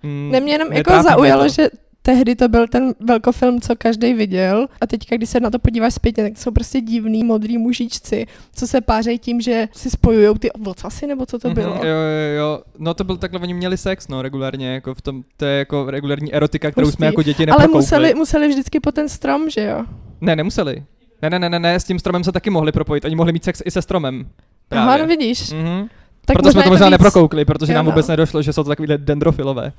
Mm, 0.03 0.29
Ne, 0.32 0.39
mě 0.39 0.53
jenom 0.53 0.74
jako 0.74 1.03
zaujalo, 1.03 1.43
to. 1.43 1.50
že 1.50 1.70
tehdy 2.06 2.36
to 2.36 2.48
byl 2.48 2.68
ten 2.68 2.94
velkofilm, 3.00 3.62
co 3.62 3.76
každý 3.76 4.14
viděl 4.14 4.68
a 4.82 4.88
teďka, 4.88 5.16
když 5.16 5.30
se 5.30 5.40
na 5.40 5.50
to 5.50 5.60
podíváš 5.60 5.94
zpětně, 5.94 6.24
tak 6.24 6.34
to 6.34 6.40
jsou 6.40 6.52
prostě 6.52 6.82
divný 6.82 7.24
modrý 7.24 7.58
mužičci, 7.58 8.26
co 8.56 8.68
se 8.68 8.82
pářejí 8.82 9.20
tím, 9.20 9.42
že 9.42 9.68
si 9.72 9.90
spojují 9.90 10.40
ty 10.40 10.50
vocasy, 10.60 11.08
nebo 11.08 11.26
co 11.26 11.40
to 11.40 11.48
Mhm, 11.48 11.56
bylo. 11.56 11.76
Jo, 11.76 11.84
jo, 11.84 12.36
jo. 12.38 12.60
No 12.80 12.94
to 12.94 13.04
byl 13.04 13.18
takhle, 13.18 13.40
oni 13.40 13.54
měli 13.54 13.78
sex, 13.78 14.08
no, 14.08 14.22
regulárně, 14.22 14.74
jako 14.74 14.94
v 14.96 15.02
tom, 15.02 15.24
to 15.38 15.46
je 15.46 15.58
jako 15.60 15.86
regulární 15.92 16.34
erotika, 16.34 16.72
kterou 16.72 16.88
Hustý. 16.88 16.96
jsme 16.98 17.06
jako 17.06 17.24
děti 17.24 17.44
Ale 17.44 17.48
neprokoukli. 17.52 17.78
museli, 17.78 18.14
museli 18.16 18.48
vždycky 18.48 18.80
po 18.80 18.92
ten 18.92 19.10
strom, 19.10 19.50
že 19.50 19.64
jo? 19.64 19.86
Ne, 20.22 20.36
nemuseli. 20.36 20.84
Ne, 21.22 21.30
ne, 21.30 21.40
ne, 21.40 21.50
ne, 21.50 21.60
ne, 21.60 21.80
s 21.80 21.84
tím 21.84 22.00
stromem 22.00 22.24
se 22.24 22.32
taky 22.32 22.50
mohli 22.50 22.72
propojit, 22.72 23.06
oni 23.06 23.16
mohli 23.16 23.34
mít 23.34 23.44
sex 23.44 23.62
i 23.66 23.72
se 23.72 23.82
stromem. 23.82 24.28
Právě. 24.70 24.88
Aha, 24.88 24.98
no 24.98 25.08
vidíš. 25.08 25.52
Mhm. 25.52 25.88
Tak 26.26 26.34
Proto 26.34 26.52
jsme 26.52 26.64
to 26.64 26.70
možná 26.70 26.88
víc- 26.88 26.92
neprokoukli, 26.92 27.46
protože 27.46 27.74
Jo, 27.74 27.76
nám 27.76 27.86
no. 27.86 27.92
vůbec 27.92 28.08
nedošlo, 28.08 28.42
že 28.42 28.54
jsou 28.54 28.64
to 28.64 28.70
takovýhle 28.70 28.98
dendrofilové. 28.98 29.72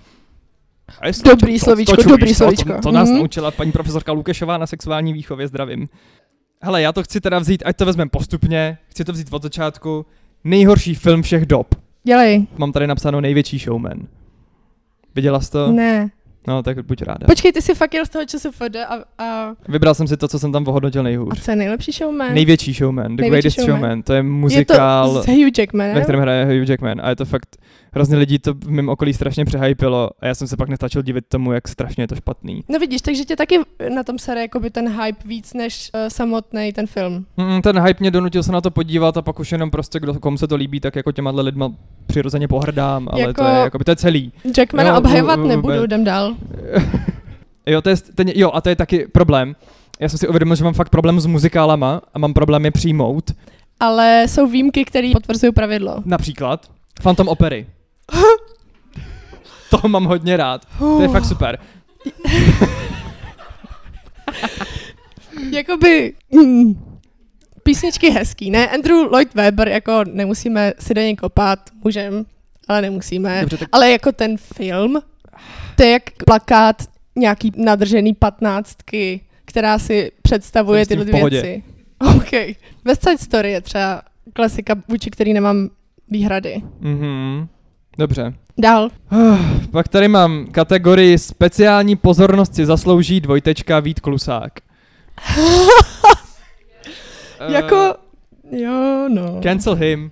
A 1.01 1.07
jestli 1.07 1.31
Dobrý 1.31 1.59
slovíčko, 1.59 1.97
čumíš, 1.97 2.07
dobrý 2.11 2.29
to, 2.29 2.35
slovíčko. 2.35 2.73
To, 2.73 2.81
to 2.81 2.93
nás 2.93 3.09
Mhm. 3.09 3.19
naučila 3.19 3.51
paní 3.51 3.73
profesorka 3.73 4.13
Lukešová 4.13 4.59
na 4.59 4.67
sexuální 4.67 5.13
výchově, 5.13 5.49
zdravím. 5.49 5.89
Hele, 6.63 6.83
já 6.83 6.93
to 6.93 7.03
chci 7.03 7.21
teda 7.21 7.39
vzít, 7.39 7.63
ať 7.67 7.77
to 7.77 7.87
vezmeme 7.87 8.09
postupně, 8.09 8.79
chci 8.89 9.05
to 9.05 9.13
vzít 9.13 9.29
od 9.31 9.43
začátku. 9.43 10.07
Nejhorší 10.45 10.95
film 10.95 11.23
všech 11.23 11.47
dob. 11.47 11.75
Dělej. 12.05 12.47
Mám 12.57 12.73
tady 12.73 12.87
napsáno 12.87 13.21
Největší 13.21 13.59
showman. 13.59 13.99
Viděla 15.15 15.41
jsi 15.41 15.51
to? 15.51 15.73
Ne. 15.73 16.11
No, 16.49 16.63
tak 16.63 16.87
buď 16.87 17.03
ráda. 17.03 17.27
Počkej, 17.27 17.53
ty 17.53 17.63
jsi 17.63 17.75
fakt 17.75 17.95
jel 17.95 18.07
z 18.07 18.09
toho 18.09 18.25
ČSFD 18.25 18.77
a, 18.89 19.25
a, 19.25 19.53
Vybral 19.69 19.95
jsem 19.95 20.09
si 20.09 20.17
to, 20.17 20.29
co 20.29 20.39
jsem 20.39 20.53
tam 20.53 20.69
ohodnotil 20.69 21.01
a 21.01 21.05
nejhůř. 21.05 21.43
co 21.43 21.51
je 21.51 21.57
nejlepší 21.57 21.93
showman? 21.93 22.35
Největší 22.35 22.73
showman, 22.73 23.17
The 23.17 23.21
Největší 23.21 23.31
Greatest 23.43 23.57
showman. 23.67 23.81
showman. 23.81 24.03
To 24.03 24.13
je 24.13 24.19
je 24.19 24.23
muzikál, 24.23 25.15
to 25.15 25.23
s 25.23 25.27
Hugh 25.27 25.59
Jackmanem? 25.59 25.95
ve 25.95 26.01
kterém 26.01 26.21
hraje 26.21 26.45
Hugh 26.45 26.69
Jackman. 26.69 27.01
A 27.03 27.09
je 27.09 27.17
to 27.17 27.25
fakt, 27.25 27.57
hrozně 27.95 28.17
lidí 28.17 28.39
to 28.39 28.55
v 28.55 28.71
mém 28.71 28.89
okolí 28.89 29.15
strašně 29.15 29.45
přehypilo 29.45 30.11
a 30.21 30.27
já 30.27 30.35
jsem 30.35 30.49
se 30.49 30.57
pak 30.57 30.69
nestačil 30.69 31.03
divit 31.03 31.25
tomu, 31.29 31.53
jak 31.53 31.69
strašně 31.69 32.03
je 32.03 32.09
to 32.09 32.15
špatný. 32.17 32.65
No 32.69 32.79
vidíš, 32.79 33.03
takže 33.03 33.25
tě 33.25 33.37
taky 33.37 33.59
na 33.95 34.03
tom 34.03 34.19
sere 34.19 34.41
jakoby 34.41 34.71
ten 34.71 34.89
hype 35.03 35.29
víc 35.29 35.55
než 35.55 35.91
uh, 35.95 36.01
samotný 36.09 36.73
ten 36.73 36.87
film. 36.87 37.27
Mm, 37.37 37.63
ten 37.63 37.81
hype 37.81 38.01
mě 38.01 38.11
donutil 38.11 38.43
se 38.43 38.53
na 38.53 38.61
to 38.61 38.71
podívat 38.71 39.17
a 39.17 39.23
pak 39.23 39.41
už 39.41 39.53
jenom 39.53 39.71
prostě, 39.71 40.01
kdo, 40.01 40.15
komu 40.15 40.39
se 40.39 40.49
to 40.49 40.57
líbí, 40.57 40.81
tak 40.81 40.97
jako 40.97 41.13
těma 41.13 41.31
lidma 41.31 41.73
přirozeně 42.07 42.49
pohrdám, 42.49 43.09
ale 43.11 43.21
Jako- 43.21 43.43
to 43.43 43.49
je, 43.49 43.55
jako, 43.55 43.85
to 43.85 43.91
je 43.91 43.97
celý. 43.97 44.33
Jackmana 44.59 44.89
Jo, 44.91 44.99
obhajovat 44.99 45.39
nebudu, 45.41 45.85
jdem 45.85 46.05
dál. 46.05 46.35
Jo, 47.67 47.83
to 47.83 47.89
je, 47.91 47.97
ten, 48.15 48.29
jo, 48.35 48.51
a 48.55 48.61
to 48.61 48.69
je 48.69 48.77
taky 48.77 49.07
problém. 49.13 49.57
Já 50.01 50.09
jsem 50.09 50.19
si 50.19 50.29
uvědomil, 50.29 50.57
že 50.57 50.65
mám 50.65 50.75
fakt 50.75 50.89
problém 50.89 51.21
s 51.21 51.27
muzikálama 51.27 52.01
a 52.15 52.19
mám 52.19 52.35
problém 52.35 52.65
je 52.65 52.71
přijmout. 52.71 53.31
Ale 53.81 54.25
jsou 54.29 54.47
výjimky, 54.47 54.85
které 54.85 55.11
potvrzují 55.13 55.53
pravidlo. 55.53 56.03
Například 56.05 56.71
Phantom 57.03 57.29
Opery. 57.29 57.67
to 59.71 59.89
mám 59.89 60.05
hodně 60.05 60.37
rád. 60.37 60.67
To 60.79 61.03
je 61.03 61.09
fakt 61.09 61.25
super. 61.25 61.59
Jakoby... 65.51 66.15
Mm, 66.31 66.95
písničky 67.63 68.11
hezký, 68.11 68.51
ne? 68.51 68.69
Andrew 68.69 68.97
Lloyd 68.97 69.35
Webber, 69.35 69.69
jako 69.69 70.05
nemusíme 70.13 70.73
si 70.79 70.95
do 70.95 71.01
něj 71.01 71.17
kopat, 71.17 71.61
můžem, 71.85 72.27
ale 72.69 72.83
nemusíme. 72.83 73.41
Dobře, 73.41 73.57
tak 73.57 73.69
Ale 73.73 73.91
jako 73.91 74.13
ten 74.13 74.37
film, 74.37 75.03
to 75.77 75.83
je 75.83 75.91
jak 75.91 76.03
plakát 76.27 76.83
nějaký 77.17 77.53
nadržený 77.57 78.15
patnáctky, 78.15 79.21
která 79.45 79.79
si 79.79 80.13
představuje 80.23 80.87
tyhle 80.87 81.05
v 81.05 81.09
dvě 81.09 81.31
věci. 81.31 81.63
OK. 82.17 82.57
West 82.85 83.03
Side 83.03 83.19
Story 83.19 83.53
je 83.53 83.61
třeba 83.61 84.03
klasika, 84.33 84.75
vůči 84.89 85.11
který 85.11 85.33
nemám 85.33 85.69
výhrady. 86.09 86.63
Mhm. 86.81 87.49
Dobře. 87.99 88.35
Dál. 88.59 88.89
Pak 89.71 89.89
tady 89.89 90.09
mám 90.09 90.47
kategorii 90.47 91.19
speciální 91.19 91.97
pozornost 91.97 92.55
si 92.55 92.67
zaslouží 92.67 93.21
dvojtečka 93.21 93.81
Vít 93.81 94.01
Klusák. 94.01 94.53
Eh, 97.49 97.53
Jako, 97.53 97.95
jo, 98.51 99.09
no. 99.09 99.41
Cancel 99.43 99.75
him. 99.75 100.11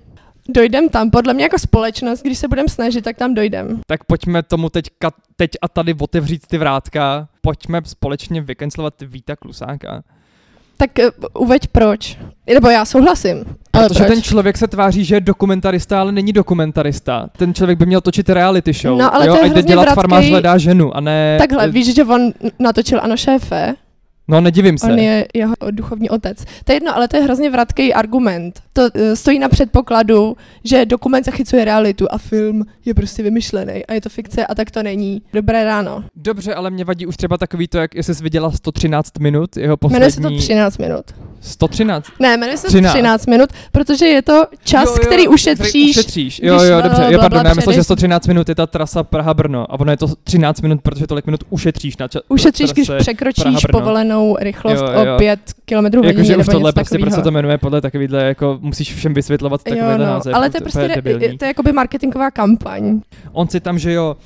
Dojdem 0.48 0.88
tam, 0.88 1.10
podle 1.10 1.34
mě 1.34 1.42
jako 1.42 1.58
společnost, 1.58 2.22
když 2.22 2.38
se 2.38 2.48
budeme 2.48 2.68
snažit, 2.68 3.02
tak 3.02 3.16
tam 3.16 3.34
dojdem. 3.34 3.80
Tak 3.86 4.04
pojďme 4.04 4.42
tomu 4.42 4.68
teďka, 4.68 5.10
teď 5.36 5.50
a 5.62 5.68
tady 5.68 5.94
otevřít 6.00 6.46
ty 6.46 6.58
vrátka. 6.58 7.28
Pojďme 7.40 7.80
společně 7.84 8.40
vykancelovat 8.40 8.94
Víta 9.02 9.36
Klusáka. 9.36 10.02
Tak 10.76 10.90
uh, 10.98 11.42
uveď 11.42 11.66
proč. 11.66 12.18
Nebo 12.54 12.68
já 12.68 12.84
souhlasím. 12.84 13.44
Ale 13.72 13.88
Protože 13.88 14.04
proč? 14.04 14.08
ten 14.14 14.22
člověk 14.22 14.56
se 14.58 14.66
tváří, 14.68 15.04
že 15.04 15.14
je 15.14 15.20
dokumentarista, 15.20 16.00
ale 16.00 16.12
není 16.12 16.32
dokumentarista. 16.32 17.28
Ten 17.36 17.54
člověk 17.54 17.78
by 17.78 17.86
měl 17.86 18.00
točit 18.00 18.28
reality 18.28 18.72
show. 18.72 18.98
No, 18.98 19.14
ale 19.14 19.26
jo? 19.26 19.32
to 19.32 19.38
je 19.38 19.42
Ať 19.42 19.48
jde 19.48 19.52
hrozně 19.54 19.68
dělat 19.68 19.88
vratkej- 19.88 19.94
farmář 19.94 20.28
hledá 20.28 20.58
ženu 20.58 20.96
a 20.96 21.00
ne... 21.00 21.36
Takhle, 21.38 21.68
víš, 21.68 21.94
že 21.94 22.04
on 22.04 22.32
natočil 22.58 23.00
Ano 23.02 23.16
šéfe, 23.16 23.74
No, 24.28 24.40
nedivím 24.40 24.78
se. 24.78 24.86
on 24.92 24.98
je 24.98 25.26
jeho 25.34 25.54
duchovní 25.70 26.10
otec. 26.10 26.44
To 26.64 26.72
je 26.72 26.76
jedno, 26.76 26.96
ale 26.96 27.08
to 27.08 27.16
je 27.16 27.22
hrozně 27.22 27.50
vratký 27.50 27.94
argument. 27.94 28.60
To 28.72 28.82
uh, 28.82 28.88
stojí 29.14 29.38
na 29.38 29.48
předpokladu, 29.48 30.36
že 30.64 30.86
dokument 30.86 31.24
zachycuje 31.24 31.64
realitu 31.64 32.06
a 32.10 32.18
film 32.18 32.64
je 32.84 32.94
prostě 32.94 33.22
vymyšlený 33.22 33.86
a 33.86 33.92
je 33.94 34.00
to 34.00 34.08
fikce 34.08 34.46
a 34.46 34.54
tak 34.54 34.70
to 34.70 34.82
není. 34.82 35.22
Dobré 35.32 35.64
ráno. 35.64 36.04
Dobře, 36.16 36.54
ale 36.54 36.70
mě 36.70 36.84
vadí 36.84 37.06
už 37.06 37.16
třeba 37.16 37.38
takový 37.38 37.68
to, 37.68 37.78
jak 37.78 37.94
jsi 37.94 38.12
viděla 38.22 38.50
113 38.50 39.18
minut, 39.18 39.56
jeho 39.56 39.76
poslední... 39.76 40.00
Jmenuje 40.00 40.10
se 40.12 40.20
to 40.20 40.30
13 40.36 40.78
minut. 40.78 41.04
113? 41.42 42.06
Ne, 42.20 42.36
jmenuje 42.36 42.56
se 42.56 42.62
to 42.62 42.68
13. 42.68 42.92
13 42.92 43.26
minut, 43.26 43.50
protože 43.72 44.06
je 44.06 44.22
to 44.22 44.44
čas, 44.64 44.88
Jo, 44.88 44.94
jo, 45.00 45.06
který 45.06 45.28
ušetříš. 45.28 45.90
Ušetříš, 45.96 46.40
jo, 46.42 46.62
jo, 46.62 46.80
dobře, 46.82 47.06
jo, 47.10 47.18
pardon, 47.20 47.46
já 47.46 47.54
myslel, 47.54 47.72
předeš- 47.72 47.74
že 47.74 47.84
113 47.84 48.26
minut 48.26 48.48
je 48.48 48.54
ta 48.54 48.66
trasa 48.66 49.02
Praha-Brno 49.02 49.66
a 49.70 49.80
ono 49.80 49.90
je 49.90 49.96
to 49.96 50.06
13 50.24 50.60
minut, 50.60 50.80
protože 50.82 51.06
tolik 51.06 51.26
minut 51.26 51.44
ušetříš 51.50 51.96
na 51.96 52.08
čas. 52.08 52.22
Ušetříš, 52.28 52.72
když 52.72 52.90
překročíš 52.98 53.66
povolenou 53.72 54.36
rychlost 54.40 54.80
Jo, 54.80 54.86
jo. 55.04 55.14
o 55.14 55.18
5 55.18 55.40
km 55.64 55.76
hodině 55.84 56.06
Jakože 56.06 56.36
už 56.36 56.46
tohle 56.46 56.72
prostě, 56.72 56.98
takového. 56.98 57.22
to 57.22 57.30
jmenuje 57.30 57.58
podle 57.58 57.80
takovýhle, 57.80 58.24
jako 58.24 58.58
musíš 58.60 58.94
všem 58.94 59.14
vysvětlovat 59.14 59.62
takovýhle 59.62 59.98
no, 59.98 60.04
název. 60.04 60.34
ale 60.34 60.50
to 60.50 60.56
je 60.56 60.60
prostě 60.60 61.02
to 61.38 61.44
je 61.44 61.48
jakoby 61.48 61.72
marketingová 61.72 62.30
kampaň. 62.30 63.00
On 63.32 63.48
si 63.48 63.60
tam, 63.60 63.78
že 63.78 63.92
jo, 63.92 64.16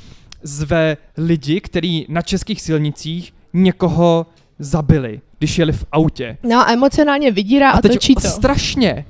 zve 0.43 0.97
lidi, 1.17 1.61
který 1.61 2.07
na 2.09 2.23
českých 2.23 2.63
silnicích 2.63 3.33
někoho 3.53 4.27
zabili, 4.59 5.21
když 5.39 5.59
jeli 5.59 5.73
v 5.73 5.85
autě. 5.93 6.37
No 6.43 6.57
a 6.69 6.73
emocionálně 6.73 7.31
vydírá 7.31 7.71
a, 7.71 7.81
teď 7.81 7.93
točí 7.93 8.15
to. 8.15 8.21
strašně. 8.21 9.05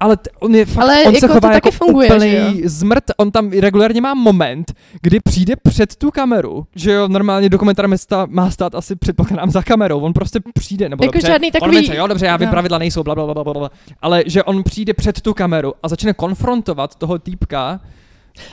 Ale 0.00 0.16
t- 0.16 0.30
on 0.40 0.54
je 0.54 0.66
fakt, 0.66 0.82
Ale 0.84 0.94
on 0.94 1.14
jako 1.14 1.18
se 1.20 1.26
to 1.28 1.32
chová 1.34 1.40
taky 1.48 1.54
jako 1.56 1.70
funguje, 1.70 2.08
úplný 2.08 2.30
že 2.30 2.36
jo? 2.38 2.46
zmrt. 2.64 3.04
On 3.16 3.30
tam 3.30 3.50
regulárně 3.50 4.00
má 4.00 4.14
moment, 4.14 4.72
kdy 5.02 5.20
přijde 5.20 5.56
před 5.56 5.96
tu 5.96 6.10
kameru, 6.10 6.66
že 6.74 6.92
jo, 6.92 7.08
normálně 7.08 7.48
dokumentar 7.48 7.88
má 7.88 7.96
stát, 7.96 8.30
má 8.30 8.50
stát 8.50 8.74
asi 8.74 8.96
předpokládám 8.96 9.50
za 9.50 9.62
kamerou. 9.62 10.00
On 10.00 10.12
prostě 10.12 10.40
přijde, 10.54 10.88
nebo 10.88 11.04
Jako 11.04 11.12
dobře, 11.12 11.26
žádný 11.26 11.48
on 11.48 11.52
takový- 11.52 11.76
vím, 11.76 11.86
co, 11.86 11.92
jo, 11.94 12.06
dobře, 12.06 12.26
já 12.26 12.36
vím, 12.36 12.46
no. 12.46 12.50
pravidla 12.52 12.78
nejsou, 12.78 13.02
bla, 13.02 13.14
bla, 13.14 13.34
bla, 13.34 13.44
bla, 13.44 13.52
bla, 13.52 13.70
ale 14.02 14.22
že 14.26 14.42
on 14.42 14.62
přijde 14.62 14.94
před 14.94 15.20
tu 15.20 15.34
kameru 15.34 15.72
a 15.82 15.88
začne 15.88 16.12
konfrontovat 16.12 16.94
toho 16.94 17.18
týpka, 17.18 17.80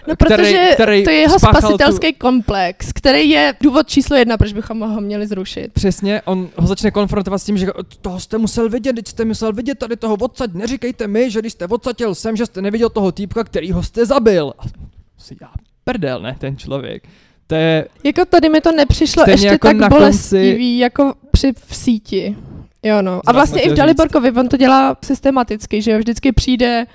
No, 0.07 0.15
který, 0.15 0.35
protože 0.35 0.69
který 0.73 1.03
to 1.03 1.09
je 1.09 1.17
jeho 1.17 1.39
spasitelský 1.39 2.13
komplex, 2.13 2.93
který 2.93 3.29
je 3.29 3.53
důvod 3.61 3.87
číslo 3.87 4.15
jedna, 4.15 4.37
proč 4.37 4.53
bychom 4.53 4.79
ho 4.79 5.01
měli 5.01 5.27
zrušit. 5.27 5.73
Přesně, 5.73 6.21
on 6.25 6.49
ho 6.55 6.67
začne 6.67 6.91
konfrontovat 6.91 7.41
s 7.41 7.45
tím, 7.45 7.57
že 7.57 7.67
toho 8.01 8.19
jste 8.19 8.37
musel 8.37 8.69
vidět, 8.69 8.93
teď 8.93 9.07
jste 9.07 9.25
musel 9.25 9.53
vidět 9.53 9.77
tady 9.79 9.95
toho 9.95 10.15
odsaď, 10.15 10.53
neříkejte 10.53 11.07
mi, 11.07 11.31
že 11.31 11.39
když 11.39 11.53
jste 11.53 11.67
odsaďil 11.67 12.15
sem, 12.15 12.35
že 12.35 12.45
jste 12.45 12.61
neviděl 12.61 12.89
toho 12.89 13.11
týpka, 13.11 13.43
kterýho 13.43 13.83
jste 13.83 14.05
zabil. 14.05 14.53
A 14.59 14.63
si 15.17 15.37
já 15.41 15.49
prdel, 15.83 16.21
ne, 16.21 16.35
ten 16.39 16.57
člověk. 16.57 17.03
To 17.47 17.55
je, 17.55 17.87
Jako 18.03 18.25
tady 18.25 18.49
mi 18.49 18.61
to 18.61 18.71
nepřišlo 18.71 19.23
ještě 19.27 19.47
jako 19.47 19.67
tak 19.67 19.89
bolestivý, 19.89 20.77
jako 20.77 21.13
při 21.31 21.53
v 21.67 21.75
síti. 21.75 22.35
Jo 22.83 23.01
no. 23.01 23.21
A 23.25 23.31
vlastně 23.31 23.61
i 23.61 23.69
v 23.69 23.73
Daliborkovi 23.73 24.31
on 24.31 24.47
to 24.47 24.57
dělá 24.57 24.97
systematicky, 25.05 25.81
že 25.81 25.91
jo, 25.91 25.97
vždycky 25.99 26.31
přijde 26.31 26.85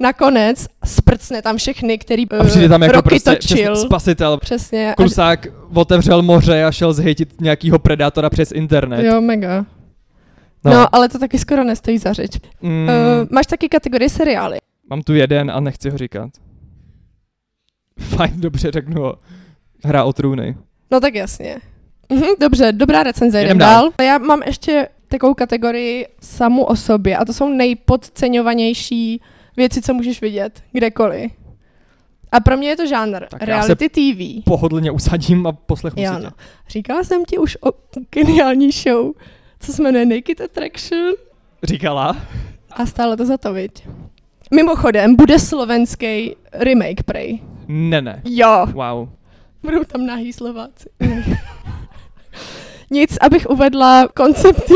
nakonec, 0.00 0.66
sprcne 0.84 1.42
tam 1.42 1.56
všechny, 1.56 1.98
který 1.98 2.26
a 2.30 2.44
přijde 2.44 2.68
tam 2.68 2.80
uh, 2.80 2.84
jako 2.86 2.96
roky 2.96 3.08
prostě 3.08 3.30
točil. 3.30 3.56
přesně 3.72 3.76
spasitel. 3.86 4.36
Přesně. 4.38 4.92
A, 4.92 4.94
Klusák 4.94 5.46
otevřel 5.74 6.22
moře 6.22 6.64
a 6.64 6.72
šel 6.72 6.92
zhytit 6.92 7.40
nějakýho 7.40 7.78
predátora 7.78 8.30
přes 8.30 8.52
internet. 8.52 9.04
jo, 9.04 9.20
mega. 9.20 9.66
No. 10.64 10.72
no, 10.72 10.94
ale 10.94 11.08
to 11.08 11.18
taky 11.18 11.38
skoro 11.38 11.64
nestojí 11.64 11.98
za 11.98 12.12
řeč. 12.12 12.30
Mm, 12.62 12.88
Uh, 12.88 13.28
máš 13.30 13.46
taky 13.46 13.68
kategorii 13.68 14.08
seriály. 14.10 14.58
mám 14.90 15.02
tu 15.02 15.14
jeden 15.14 15.50
a 15.50 15.60
nechci 15.60 15.90
ho 15.90 15.98
říkat. 15.98 16.30
Fajn, 18.00 18.32
dobře, 18.40 18.70
řeknu 18.70 19.02
ho. 19.02 19.14
Hra 19.84 20.04
o 20.04 20.12
trůny. 20.12 20.56
No 20.90 21.00
tak 21.00 21.14
jasně. 21.14 21.56
Mhm, 22.12 22.28
dobře, 22.40 22.72
dobrá 22.72 23.02
recenze, 23.02 23.38
jdem 23.38 23.46
Jdem 23.48 23.58
dál. 23.58 23.90
Já 24.02 24.18
mám 24.18 24.42
ještě 24.46 24.88
takovou 25.08 25.34
kategorii 25.34 26.06
samu 26.20 26.64
o 26.64 26.76
sobě 26.76 27.16
a 27.16 27.24
to 27.24 27.32
jsou 27.32 27.48
nejpodceňovanější 27.48 29.20
věci, 29.56 29.82
co 29.82 29.94
můžeš 29.94 30.20
vidět 30.20 30.62
kdekoliv. 30.72 31.32
A 32.32 32.40
pro 32.40 32.56
mě 32.56 32.68
je 32.68 32.76
to 32.76 32.86
žánr 32.86 33.26
Tak 33.30 33.40
já 33.40 33.46
reality 33.46 33.88
TV. 33.88 34.44
Pohodlně 34.44 34.90
usadím 34.90 35.46
a 35.46 35.52
poslechnu 35.52 36.02
Jo, 36.02 36.10
si 36.14 36.16
tě. 36.18 36.24
no. 36.24 36.30
Říkala 36.68 37.04
jsem 37.04 37.24
ti 37.24 37.38
už 37.38 37.58
o 37.60 37.72
geniální 38.10 38.70
show, 38.72 39.12
co 39.60 39.72
se 39.72 39.82
jmenuje 39.82 40.06
Naked 40.06 40.40
Attraction 40.40 41.12
Říkala? 41.62 42.16
a 42.70 42.86
stále 42.86 43.16
to 43.16 43.26
za 43.26 43.36
to, 43.38 43.52
viď? 43.52 43.86
Mimochodem, 44.54 45.16
bude 45.16 45.38
slovenský 45.38 46.36
remake 46.52 47.02
prej. 47.02 47.40
Ne, 47.68 48.02
ne. 48.02 48.22
Jo, 48.24 48.66
Wow. 48.72 49.08
budou 49.62 49.84
tam 49.84 50.06
nahý 50.06 50.32
Slováci. 50.32 50.88
Nic, 52.94 53.16
abych 53.20 53.46
uvedla 53.50 54.08
koncept 54.08 54.62
té 54.64 54.74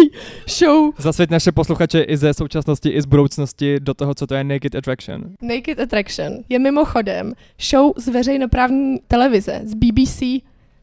show 0.51 0.93
Zasvěť 0.99 1.31
naše 1.31 1.53
posluchače 1.53 2.01
i 2.03 2.17
ze 2.17 2.35
současnosti, 2.35 2.89
i 2.89 3.03
z 3.03 3.07
budoucnosti 3.07 3.81
do 3.81 3.95
toho, 3.95 4.15
co 4.15 4.27
to 4.27 4.35
je 4.35 4.45
Naked 4.45 4.75
Attraction. 4.75 5.23
Naked 5.43 5.81
Attraction 5.81 6.33
je 6.49 6.59
mimochodem 6.59 7.33
show 7.71 7.93
z 7.97 8.09
veřejnoprávní 8.09 9.01
televize, 9.09 9.61
z 9.65 9.75
BBC. 9.75 10.23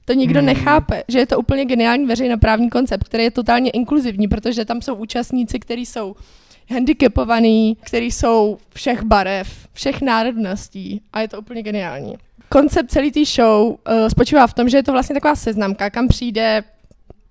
To 0.06 0.14
nikdo 0.14 0.40
Hmm. 0.40 0.46
nechápe, 0.48 1.04
že 1.08 1.20
je 1.20 1.26
to 1.26 1.40
úplně 1.40 1.66
geniální 1.66 2.06
veřejnoprávní 2.06 2.70
koncept, 2.70 3.04
který 3.04 3.24
je 3.24 3.32
totálně 3.32 3.70
inkluzivní, 3.72 4.28
protože 4.28 4.66
tam 4.66 4.82
jsou 4.82 4.96
účastníci, 4.96 5.60
kteří 5.60 5.86
jsou 5.86 6.16
handicapovaní, 6.72 7.78
kteří 7.84 8.12
jsou 8.12 8.58
všech 8.74 9.04
barev, 9.04 9.68
všech 9.74 10.02
národností 10.02 11.02
a 11.14 11.22
je 11.22 11.28
to 11.28 11.40
úplně 11.40 11.64
geniální. 11.64 12.14
Koncept 12.50 12.92
celé 12.92 13.12
té 13.12 13.26
show 13.26 13.68
uh, 13.68 13.76
spočívá 14.08 14.48
v 14.48 14.54
tom, 14.54 14.70
že 14.70 14.78
je 14.78 14.84
to 14.84 14.92
vlastně 14.92 15.16
taková 15.16 15.36
seznamka, 15.36 15.90
kam 15.90 16.08
přijde 16.08 16.64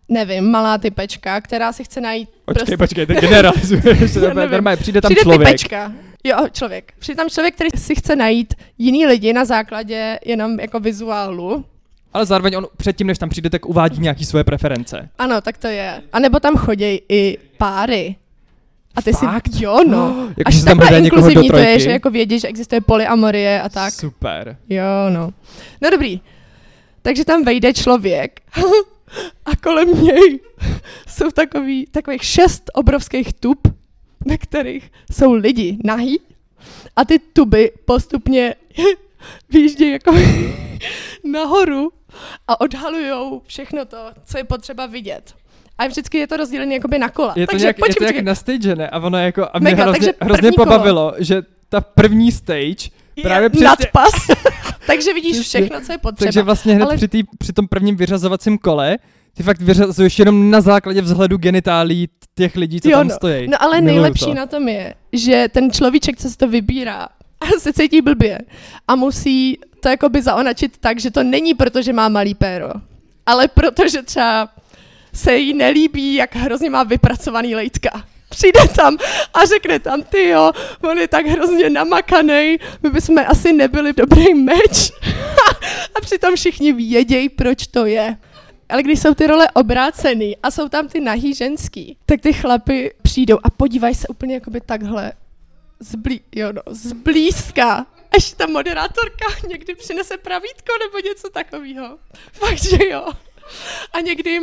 nevím, 0.09 0.51
malá 0.51 0.79
typečka, 0.79 1.41
která 1.41 1.73
si 1.73 1.85
chce 1.85 2.01
najít 2.01 2.29
Počkej, 2.45 2.77
počkej, 2.77 3.07
teď 3.07 3.19
generalizuješ. 3.21 4.15
Normálně 4.51 4.77
přijde 4.77 5.01
tam 5.01 5.09
Přijde 5.09 5.23
člověk. 5.23 5.49
typečka. 5.49 5.93
Jo, 6.25 6.37
člověk. 6.53 6.93
Přijde 6.99 7.17
tam 7.17 7.29
člověk, 7.29 7.55
který 7.55 7.71
si 7.77 7.95
chce 7.95 8.17
najít 8.17 8.55
jiný 8.79 9.07
lidi 9.07 9.33
na 9.33 9.45
základě 9.45 10.19
jenom 10.27 10.61
jako 10.61 10.81
vizuálu. 10.81 11.65
Ale 12.13 12.27
zároveň 12.27 12.55
on 12.57 12.67
předtím, 12.77 13.07
než 13.07 13.19
tam 13.19 13.29
přijde, 13.29 13.51
tak 13.51 13.67
uvádí 13.67 14.01
nějaký 14.01 14.25
svoje 14.25 14.45
preference. 14.45 15.09
Ano, 15.19 15.41
tak 15.41 15.59
to 15.59 15.67
je. 15.67 16.03
A 16.13 16.19
nebo 16.19 16.41
tam 16.41 16.57
chodí 16.57 17.01
i 17.09 17.39
páry. 17.59 18.17
A 18.97 19.03
ty 19.03 19.13
Fakt? 19.13 19.55
si, 19.55 19.65
jo 19.65 19.81
no. 19.89 20.29
Jako, 20.39 20.49
Až 20.49 20.55
že 20.55 20.65
tam 20.65 20.79
takhle 20.79 20.99
inkluzivní 20.99 21.49
to 21.49 21.57
je, 21.57 21.79
že 21.81 21.91
jako 21.91 22.11
vědí, 22.11 22.41
že 22.41 22.49
existuje 22.49 22.81
polyamorie 22.81 23.63
a 23.63 23.69
tak. 23.69 23.93
Super. 23.95 24.57
Jo, 24.69 24.83
no. 25.11 25.31
No 25.83 25.91
dobrý. 25.91 26.21
Takže 27.03 27.25
tam 27.25 27.45
vejde 27.45 27.73
člověk 27.73 28.41
a 29.45 29.57
kolem 29.57 30.05
něj 30.05 30.41
jsou 31.09 31.31
takový, 31.31 31.87
takových 31.87 32.25
šest 32.25 32.71
obrovských 32.75 33.33
tub, 33.33 33.69
ve 34.27 34.39
kterých 34.39 34.93
jsou 35.13 35.33
lidi 35.33 35.79
nahý 35.85 36.21
a 36.97 37.05
ty 37.05 37.19
tuby 37.19 37.73
postupně 37.85 38.55
výjíždějí 39.51 39.93
jako 39.93 40.15
nahoru 41.33 41.93
a 42.49 42.61
odhalujou 42.61 43.43
všechno 43.47 43.85
to, 43.85 43.99
co 44.25 44.39
je 44.39 44.45
potřeba 44.45 44.87
vidět. 44.87 45.35
A 45.79 45.87
vždycky 45.87 46.19
je 46.19 46.27
to 46.27 46.37
rozdělené 46.37 46.75
jakoby 46.75 46.99
na 46.99 47.09
kola. 47.09 47.35
Je 47.37 47.47
to 47.47 47.51
takže 47.51 47.65
nějak, 47.65 47.77
počkej, 47.77 47.91
je 47.91 47.95
to 47.95 47.99
počkej. 47.99 48.15
nějak 48.15 48.25
nastagené 48.25 48.89
a 48.91 48.99
ono 48.99 49.19
jako, 49.19 49.49
a 49.53 49.59
mě 49.59 49.71
Mega, 49.71 49.85
hrozně, 49.85 50.15
hrozně 50.21 50.53
kolo. 50.53 50.67
pobavilo, 50.67 51.15
že 51.19 51.43
ta 51.69 51.81
první 51.81 52.33
stage, 52.33 52.91
právě 53.23 53.49
přesně- 53.49 53.67
nadpas, 53.67 54.13
takže 54.87 55.13
vidíš 55.15 55.33
Přesně. 55.39 55.61
všechno, 55.61 55.81
co 55.87 55.93
je 55.93 55.99
potřeba. 55.99 56.27
takže 56.27 56.43
vlastně 56.43 56.75
hned 56.75 56.85
Ale- 56.85 56.97
při, 56.97 57.09
tý, 57.09 57.23
při 57.39 57.53
tom 57.53 57.69
prvním 57.69 57.97
vyřazovacím 57.97 58.59
kole, 58.59 58.97
ty 59.35 59.43
fakt 59.43 59.61
vyřazuješ 59.61 60.19
jenom 60.19 60.51
na 60.51 60.61
základě 60.61 61.03
vzhledu 61.03 61.37
genitálí 61.37 62.09
těch 62.35 62.57
lidí, 62.57 62.81
co 62.81 62.89
Jo, 62.91 62.99
tam 62.99 63.09
no. 63.09 63.15
stojí. 63.15 63.49
No 63.49 63.63
ale 63.63 63.81
Miluju 63.81 63.95
nejlepší 63.95 64.25
to. 64.25 64.35
na 64.35 64.47
tom 64.47 64.69
je, 64.69 64.95
že 65.13 65.47
ten 65.53 65.71
človíček, 65.71 66.17
co 66.19 66.31
se 66.31 66.37
to 66.37 66.49
vybírá, 66.49 67.09
se 67.59 67.73
cítí 67.73 68.01
blbě 68.01 68.39
a 68.89 68.97
musí 68.97 69.59
to 69.81 69.89
jakoby 69.89 70.23
zaonačit 70.23 70.77
tak, 70.81 71.01
že 71.01 71.11
to 71.11 71.23
není 71.23 71.55
proto, 71.55 71.83
že 71.83 71.93
má 71.93 72.09
malý 72.09 72.35
péro, 72.35 72.69
ale 73.27 73.49
protože 73.49 74.03
třeba 74.03 74.49
se 75.15 75.37
jí 75.37 75.55
nelíbí, 75.55 76.15
jak 76.15 76.37
hrozně 76.37 76.71
má 76.71 76.83
vypracovaný 76.83 77.55
lejtka. 77.55 78.05
Přijde 78.35 78.61
tam 78.77 78.97
a 79.35 79.45
řekne 79.45 79.79
tam, 79.79 80.03
ty 80.03 80.29
jo, 80.29 80.53
on 80.83 80.99
je 80.99 81.09
tak 81.09 81.27
hrozně 81.27 81.71
namakaný, 81.71 82.59
my 82.83 82.91
bychom 82.91 83.19
asi 83.27 83.53
nebyli 83.53 83.93
dobrý 83.93 84.35
meč. 84.35 84.93
a 85.95 86.01
přitom 86.01 86.37
všichni 86.37 86.73
vědějí, 86.73 87.29
proč 87.29 87.67
to 87.67 87.87
je. 87.87 88.17
Ale 88.69 88.83
když 88.83 89.01
jsou 89.01 89.15
ty 89.15 89.27
role 89.27 89.49
obrácený 89.55 90.37
a 90.43 90.51
jsou 90.51 90.69
tam 90.69 90.89
ty 90.89 91.01
nahý 91.01 91.35
ženský, 91.35 91.97
tak 92.07 92.21
ty 92.21 92.33
chlapy 92.33 92.95
přijdou 93.03 93.39
a 93.43 93.51
podívají 93.51 93.95
se 93.95 94.09
úplně 94.09 94.35
jakoby 94.35 94.61
takhle 94.61 95.13
zblí, 95.81 96.21
jo 96.35 96.53
no, 96.53 96.63
zblízka. 96.71 97.87
Až 98.17 98.33
ta 98.33 98.47
moderátorka 98.47 99.27
někdy 99.49 99.75
přinese 99.75 100.17
pravítko 100.17 100.73
nebo 100.87 100.99
něco 101.09 101.31
takového. 101.31 101.99
Fakt, 102.33 102.63
že 102.63 102.89
jo. 102.89 103.13
A 103.93 104.01
někdy, 104.01 104.41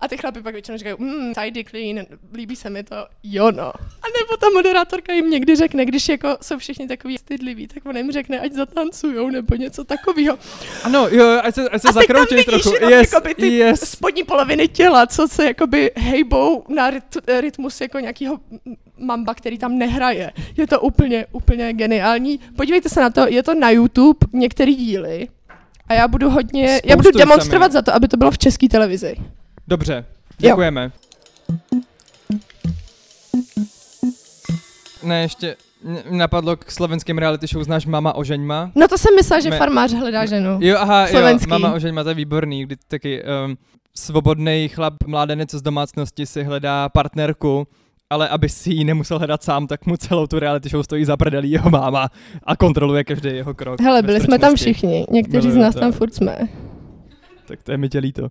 a 0.00 0.08
ty 0.08 0.16
chlapy 0.16 0.42
pak 0.42 0.54
většinou 0.54 0.78
říkají, 0.78 0.96
mm, 0.98 1.32
tidy 1.34 1.64
clean, 1.64 2.06
líbí 2.34 2.56
se 2.56 2.70
mi 2.70 2.82
to, 2.82 2.96
jo 3.22 3.50
no. 3.52 3.68
A 3.76 4.06
nebo 4.20 4.36
ta 4.40 4.46
moderátorka 4.54 5.12
jim 5.12 5.30
někdy 5.30 5.56
řekne, 5.56 5.84
když 5.84 6.08
jako 6.08 6.36
jsou 6.42 6.58
všichni 6.58 6.88
takový 6.88 7.18
stydliví, 7.18 7.66
tak 7.66 7.86
ona 7.86 7.98
jim 7.98 8.12
řekne, 8.12 8.40
ať 8.40 8.52
zatancujou 8.52 9.30
nebo 9.30 9.54
něco 9.54 9.84
takového. 9.84 10.38
Ano, 10.82 11.08
jo, 11.10 11.40
ať 11.42 11.54
se, 11.54 11.68
ať 11.68 11.82
se 11.82 11.88
A 11.88 11.92
teď 11.92 12.06
tam 12.06 12.16
zakroutí 12.16 12.44
trochu. 12.44 12.74
jenom 12.74 12.90
Yes, 12.90 13.12
jakoby 13.12 13.34
ty 13.34 13.48
yes. 13.48 13.80
spodní 13.90 14.24
poloviny 14.24 14.68
těla, 14.68 15.06
co 15.06 15.28
se 15.28 15.44
jakoby 15.44 15.90
hejbou 15.96 16.64
na 16.68 16.90
ryt, 16.90 17.04
rytmus 17.40 17.80
jako 17.80 17.98
nějakého 17.98 18.38
mamba, 18.98 19.34
který 19.34 19.58
tam 19.58 19.78
nehraje. 19.78 20.32
Je 20.56 20.66
to 20.66 20.80
úplně, 20.80 21.26
úplně 21.32 21.72
geniální. 21.72 22.40
Podívejte 22.56 22.88
se 22.88 23.00
na 23.00 23.10
to, 23.10 23.26
je 23.28 23.42
to 23.42 23.54
na 23.54 23.70
YouTube, 23.70 24.18
některé 24.32 24.72
díly. 24.72 25.28
A 25.88 25.94
já 25.94 26.08
budu 26.08 26.30
hodně, 26.30 26.62
já 26.64 26.76
Spoustu 26.78 26.96
budu 26.96 27.08
jich 27.08 27.12
tam 27.12 27.28
demonstrovat 27.28 27.72
za 27.72 27.82
to, 27.82 27.94
aby 27.94 28.08
to 28.08 28.16
bylo 28.16 28.30
v 28.30 28.38
české 28.38 28.68
televizi. 28.68 29.16
Dobře, 29.68 30.04
děkujeme. 30.38 30.92
Ne, 35.02 35.22
ještě 35.22 35.56
napadlo 36.10 36.56
k 36.56 36.70
slovenským 36.70 37.18
reality 37.18 37.46
show, 37.46 37.64
znáš 37.64 37.86
Mama 37.86 38.12
ožeňma? 38.14 38.70
No 38.74 38.88
to 38.88 38.98
jsem 38.98 39.14
myslela, 39.16 39.40
že 39.40 39.50
Me- 39.50 39.58
farmář 39.58 39.92
hledá 39.92 40.26
ženu. 40.26 40.58
Jo, 40.60 40.76
aha, 40.80 41.06
Slovenský. 41.06 41.50
jo, 41.50 41.58
Mama 41.58 41.74
ožeňma, 41.74 42.02
to 42.02 42.08
je 42.08 42.14
výborný, 42.14 42.62
kdy 42.62 42.76
taky 42.88 43.22
um, 43.22 43.56
svobodný 43.96 44.68
chlap, 44.68 44.94
mládenec 45.06 45.50
z 45.54 45.62
domácnosti 45.62 46.26
si 46.26 46.42
hledá 46.42 46.88
partnerku, 46.88 47.66
ale 48.14 48.28
aby 48.28 48.48
si 48.48 48.70
ji 48.70 48.84
nemusel 48.84 49.18
hledat 49.18 49.42
sám, 49.42 49.66
tak 49.66 49.86
mu 49.86 49.96
celou 49.96 50.26
tu 50.26 50.38
reality 50.38 50.68
show 50.68 50.82
stojí 50.82 51.04
za 51.04 51.16
prdelí 51.16 51.50
jeho 51.50 51.70
máma 51.70 52.08
a 52.44 52.56
kontroluje 52.56 53.04
každý 53.04 53.28
jeho 53.28 53.54
krok. 53.54 53.80
Hele, 53.80 54.02
byli 54.02 54.20
jsme 54.20 54.38
tam 54.38 54.56
všichni, 54.56 55.06
někteří 55.10 55.50
z 55.50 55.56
nás 55.56 55.74
to. 55.74 55.80
tam 55.80 55.92
furt 55.92 56.14
jsme. 56.14 56.38
Tak 57.48 57.62
to 57.62 57.72
je 57.72 57.78
mi 57.78 57.88
tě 57.88 57.98
líto. 57.98 58.28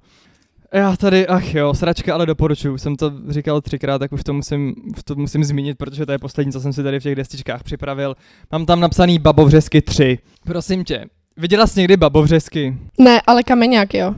Já 0.74 0.98
tady, 0.98 1.28
ach 1.28 1.56
jo, 1.56 1.74
sračka, 1.74 2.14
ale 2.14 2.26
doporučuju. 2.26 2.78
Jsem 2.78 2.96
to 2.96 3.12
říkal 3.30 3.62
třikrát, 3.62 4.00
tak 4.00 4.12
už 4.12 4.24
to 4.24 4.34
musím, 4.34 4.76
to 5.06 5.16
musím 5.16 5.44
zmínit, 5.44 5.78
protože 5.78 6.06
to 6.06 6.12
je 6.12 6.18
poslední, 6.18 6.54
co 6.54 6.60
jsem 6.62 6.74
si 6.74 6.84
tady 6.84 7.00
v 7.00 7.04
těch 7.04 7.16
destičkách 7.16 7.64
připravil. 7.64 8.16
Mám 8.52 8.66
tam 8.66 8.80
napsaný 8.80 9.20
Babovřesky 9.20 9.82
3. 9.82 10.18
Prosím 10.46 10.84
tě, 10.84 11.06
viděla 11.38 11.68
jsi 11.68 11.80
někdy 11.80 11.98
Babovřesky? 11.98 12.78
Ne, 13.00 13.22
ale 13.28 13.44
kameňák, 13.44 13.94
jo. 13.94 14.16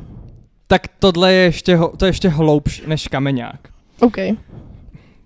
Tak 0.67 0.87
tohle 0.99 1.33
je 1.33 1.43
ještě, 1.43 1.79
to 1.97 2.05
je 2.05 2.09
ještě 2.09 2.29
hloubš 2.29 2.83
než 2.87 3.07
kameňák. 3.07 3.59
OK. 3.99 4.17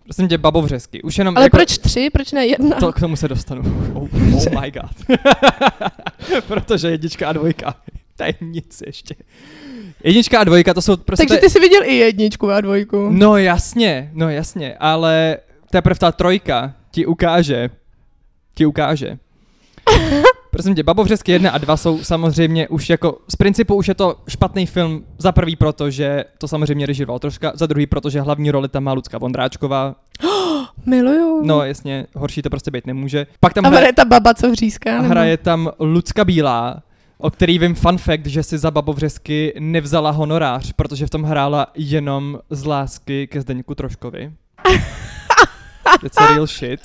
Prosím 0.10 0.28
tě, 0.28 0.38
Babovřesky. 0.38 1.02
Už 1.02 1.18
jenom 1.18 1.38
Ale 1.38 1.46
jako, 1.46 1.58
proč 1.58 1.78
tři, 1.78 2.10
proč 2.14 2.32
ne 2.32 2.46
jedna? 2.46 2.78
To 2.80 2.94
k 2.94 3.00
tomu 3.00 3.16
se 3.16 3.28
dostanu. 3.28 3.62
Oh, 3.94 4.08
oh 4.36 4.62
my 4.62 4.72
god. 4.72 5.20
Protože 6.48 6.90
jednička 6.92 7.30
a 7.30 7.34
dvojka. 7.34 7.76
To 8.16 8.24
je 8.24 8.34
nic 8.42 8.84
ještě. 8.86 9.16
Jednička 10.04 10.40
a 10.40 10.44
dvojka, 10.44 10.74
to 10.74 10.82
jsou 10.82 10.98
prostě... 10.98 11.26
Takže 11.28 11.42
ty 11.42 11.50
jsi 11.50 11.60
viděl 11.60 11.84
i 11.84 11.96
jedničku 11.96 12.52
a 12.52 12.62
dvojku. 12.62 13.10
No 13.12 13.38
jasně, 13.38 14.10
no 14.14 14.30
jasně, 14.30 14.76
ale 14.80 15.38
teprve 15.72 16.00
ta 16.00 16.12
trojka 16.12 16.74
ti 16.92 17.06
ukáže, 17.06 17.70
ti 18.56 18.66
ukáže. 18.66 19.18
Prosím 20.52 20.76
tě, 20.76 20.84
Babovřesky 20.84 21.32
1 21.32 21.52
a 21.52 21.58
2 21.58 21.78
jsou 21.78 22.04
samozřejmě 22.04 22.68
už 22.68 22.90
jako, 22.90 23.18
z 23.28 23.36
principu 23.36 23.76
už 23.76 23.88
je 23.88 23.94
to 23.94 24.16
špatný 24.28 24.66
film, 24.66 25.06
za 25.18 25.32
prvý 25.32 25.56
proto, 25.56 25.90
že 25.90 26.26
to 26.38 26.48
samozřejmě 26.48 26.86
režiroval 26.86 27.20
troška, 27.20 27.52
za 27.56 27.66
druhý 27.66 27.88
proto, 27.88 28.10
že 28.10 28.22
hlavní 28.22 28.52
roli 28.52 28.70
tam 28.70 28.84
má 28.84 28.94
Lucka 28.94 29.18
Vondráčková, 29.18 29.96
Miluju. 30.86 31.42
no 31.46 31.64
jasně, 31.64 32.06
horší 32.16 32.42
to 32.42 32.50
prostě 32.50 32.72
být 32.72 32.88
nemůže. 32.88 33.28
Pak 33.40 33.54
tam 33.54 33.66
a 33.66 33.70
hraje, 33.70 33.94
ta 33.94 34.06
baba, 34.06 34.34
co 34.34 34.52
vříská? 34.52 34.96
nebo? 34.96 35.10
hraje 35.10 35.38
tam 35.38 35.72
Lucka 35.80 36.26
Bílá, 36.26 36.84
o 37.18 37.32
který 37.32 37.60
vím 37.60 37.76
fun 37.76 37.98
fact, 37.98 38.26
že 38.26 38.44
si 38.44 38.58
za 38.58 38.72
Babovřesky 38.72 39.54
nevzala 39.60 40.12
honorář, 40.12 40.72
protože 40.74 41.08
v 41.08 41.10
tom 41.10 41.24
hrála 41.24 41.68
jenom 41.76 42.40
z 42.50 42.66
lásky 42.66 43.28
ke 43.28 43.42
Zdeňku 43.42 43.76
Troškovi. 43.76 44.32
That's 46.02 46.18
a 46.18 46.28
real 46.28 46.48
shit. 46.48 46.80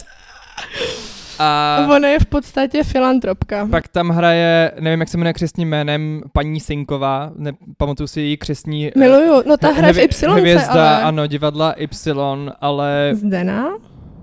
A 1.38 1.78
Ona 1.96 2.08
je 2.08 2.18
v 2.18 2.26
podstatě 2.26 2.84
filantropka. 2.84 3.66
pak 3.70 3.88
tam 3.88 4.08
hraje, 4.08 4.72
nevím, 4.80 5.00
jak 5.00 5.08
se 5.08 5.16
jmenuje 5.18 5.32
křestním 5.32 5.68
jménem, 5.68 6.22
paní 6.32 6.60
Sinková, 6.60 7.32
ne, 7.36 7.52
pamatuju 7.76 8.06
si 8.06 8.20
její 8.20 8.36
křestní... 8.36 8.86
eh, 8.88 8.92
Miluju. 8.98 9.42
No 9.46 9.56
ta 9.56 9.72
hraje 9.72 9.92
v 9.92 9.98
Y, 9.98 10.28
Hvězda, 10.40 10.72
ale... 10.96 11.02
ano, 11.02 11.26
divadla 11.26 11.72
Y, 11.72 12.50
ale... 12.60 13.10
Zdena? 13.14 13.68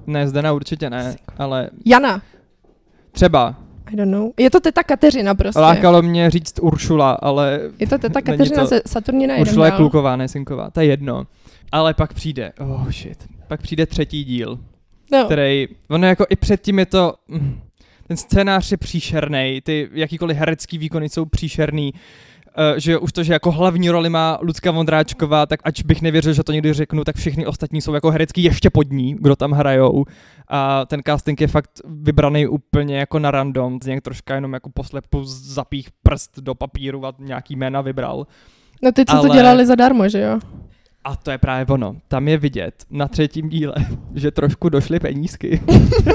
Ne, 0.08 0.28
Zdena 0.28 0.52
určitě 0.54 0.90
ne, 0.90 1.16
ale 1.38 1.70
Jana. 1.86 2.22
třeba. 3.12 3.56
I 3.94 3.96
don't 3.96 4.12
know. 4.12 4.32
Je 4.40 4.50
to 4.50 4.60
teta 4.60 4.84
Kateřina 4.84 5.36
prostě. 5.36 5.60
Lákalo 5.60 6.02
mě 6.02 6.30
říct 6.30 6.60
Uršula, 6.62 7.12
ale 7.12 7.60
Je 7.80 7.88
to 7.88 7.98
teta 7.98 8.22
Kateřina 8.22 8.60
to- 8.64 8.68
ze 8.68 8.82
Saturnina 8.88 9.36
Uršula 9.36 9.66
je. 9.66 9.72
Kluková, 9.72 10.16
ne 10.16 10.28
Sinková, 10.28 10.70
to 10.70 10.80
je 10.82 10.86
jedno. 10.86 11.24
Ale 11.72 11.94
pak 11.94 12.14
přijde, 12.14 12.52
oh 12.60 12.90
shit, 12.92 13.18
pak 13.48 13.62
přijde 13.62 13.86
třetí 13.86 14.24
díl, 14.24 14.60
No. 15.12 15.26
který, 15.26 15.68
ono 15.90 16.08
jako 16.08 16.26
i 16.30 16.36
předtím 16.36 16.80
je 16.80 16.86
to, 16.86 17.14
mm, 17.28 17.60
ten 18.08 18.18
scénář 18.18 18.72
je 18.72 18.78
příšerný, 18.78 19.62
ty 19.64 19.90
jakýkoliv 19.94 20.38
herecký 20.38 20.78
výkony 20.78 21.10
jsou 21.10 21.26
příšerný, 21.26 21.94
Uh, 22.58 22.78
že 22.78 22.98
už 22.98 23.12
to, 23.12 23.24
že 23.24 23.34
jako 23.34 23.52
hlavní 23.52 23.90
roli 23.90 24.10
má 24.10 24.38
Lucka 24.42 24.72
Vondráčková, 24.72 25.46
tak 25.46 25.60
ač 25.64 25.82
bych 25.82 26.02
nevěřil, 26.02 26.34
že 26.34 26.44
to 26.44 26.52
někdy 26.52 26.74
řeknu, 26.74 27.04
tak 27.04 27.16
všichni 27.16 27.46
ostatní 27.46 27.82
jsou 27.82 27.94
jako 27.94 28.12
herecký 28.12 28.44
ještě 28.44 28.70
pod 28.70 28.92
ní, 28.92 29.16
kdo 29.20 29.36
tam 29.36 29.52
hrajou. 29.52 30.06
A 30.48 30.86
ten 30.86 31.02
casting 31.06 31.42
je 31.42 31.48
fakt 31.48 31.70
vybraný 31.86 32.48
úplně 32.48 32.98
jako 32.98 33.20
na 33.20 33.32
random, 33.32 33.80
nějak 33.86 34.04
troška 34.04 34.36
jenom 34.36 34.54
jako 34.54 34.70
poslepu 34.70 35.24
zapích 35.24 35.90
prst 36.04 36.40
do 36.40 36.56
papíru 36.56 37.06
a 37.06 37.14
nějaký 37.20 37.56
jména 37.56 37.82
vybral. 37.82 38.28
no 38.84 38.92
ty, 38.92 39.06
co 39.06 39.16
ale- 39.16 39.28
to 39.30 39.34
dělali 39.34 39.66
zadarmo, 39.66 40.10
že 40.10 40.20
jo? 40.20 40.40
A 41.04 41.16
to 41.16 41.32
je 41.32 41.38
právě 41.38 41.66
ono. 41.66 41.96
Tam 42.08 42.28
je 42.28 42.38
vidět 42.38 42.86
na 42.90 43.08
třetím 43.08 43.50
díle, 43.50 43.76
že 44.16 44.32
trošku 44.32 44.70
došly 44.70 45.00
penízky. 45.00 45.62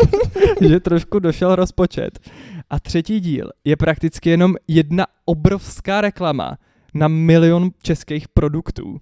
že 0.69 0.81
trošku 0.81 1.19
došel 1.19 1.55
rozpočet. 1.55 2.31
A 2.71 2.81
třetí 2.81 3.21
díl 3.21 3.51
je 3.65 3.77
prakticky 3.77 4.31
jenom 4.31 4.55
jedna 4.69 5.07
obrovská 5.25 6.01
reklama 6.01 6.59
na 6.95 7.09
milion 7.09 7.71
českých 7.83 8.29
produktů. 8.29 9.01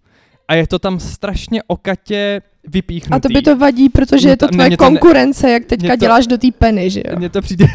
A 0.48 0.54
je 0.54 0.66
to 0.66 0.78
tam 0.78 1.00
strašně 1.00 1.62
okatě 1.66 2.42
vypíchnutý. 2.68 3.16
A 3.16 3.20
to 3.20 3.28
by 3.28 3.42
to 3.42 3.56
vadí, 3.56 3.88
protože 3.88 4.26
Mě 4.26 4.32
je 4.32 4.36
to 4.36 4.46
ne, 4.46 4.50
tvoje 4.52 4.68
mě 4.68 4.76
to 4.76 4.84
ne- 4.84 4.88
konkurence, 4.90 5.50
jak 5.50 5.64
teďka 5.64 5.88
to- 5.88 5.96
děláš 5.96 6.26
do 6.26 6.38
té 6.38 6.48
peny, 6.58 6.90
že 6.90 7.02
jo? 7.10 7.16
Mně 7.18 7.28
to 7.28 7.42
přijde... 7.42 7.66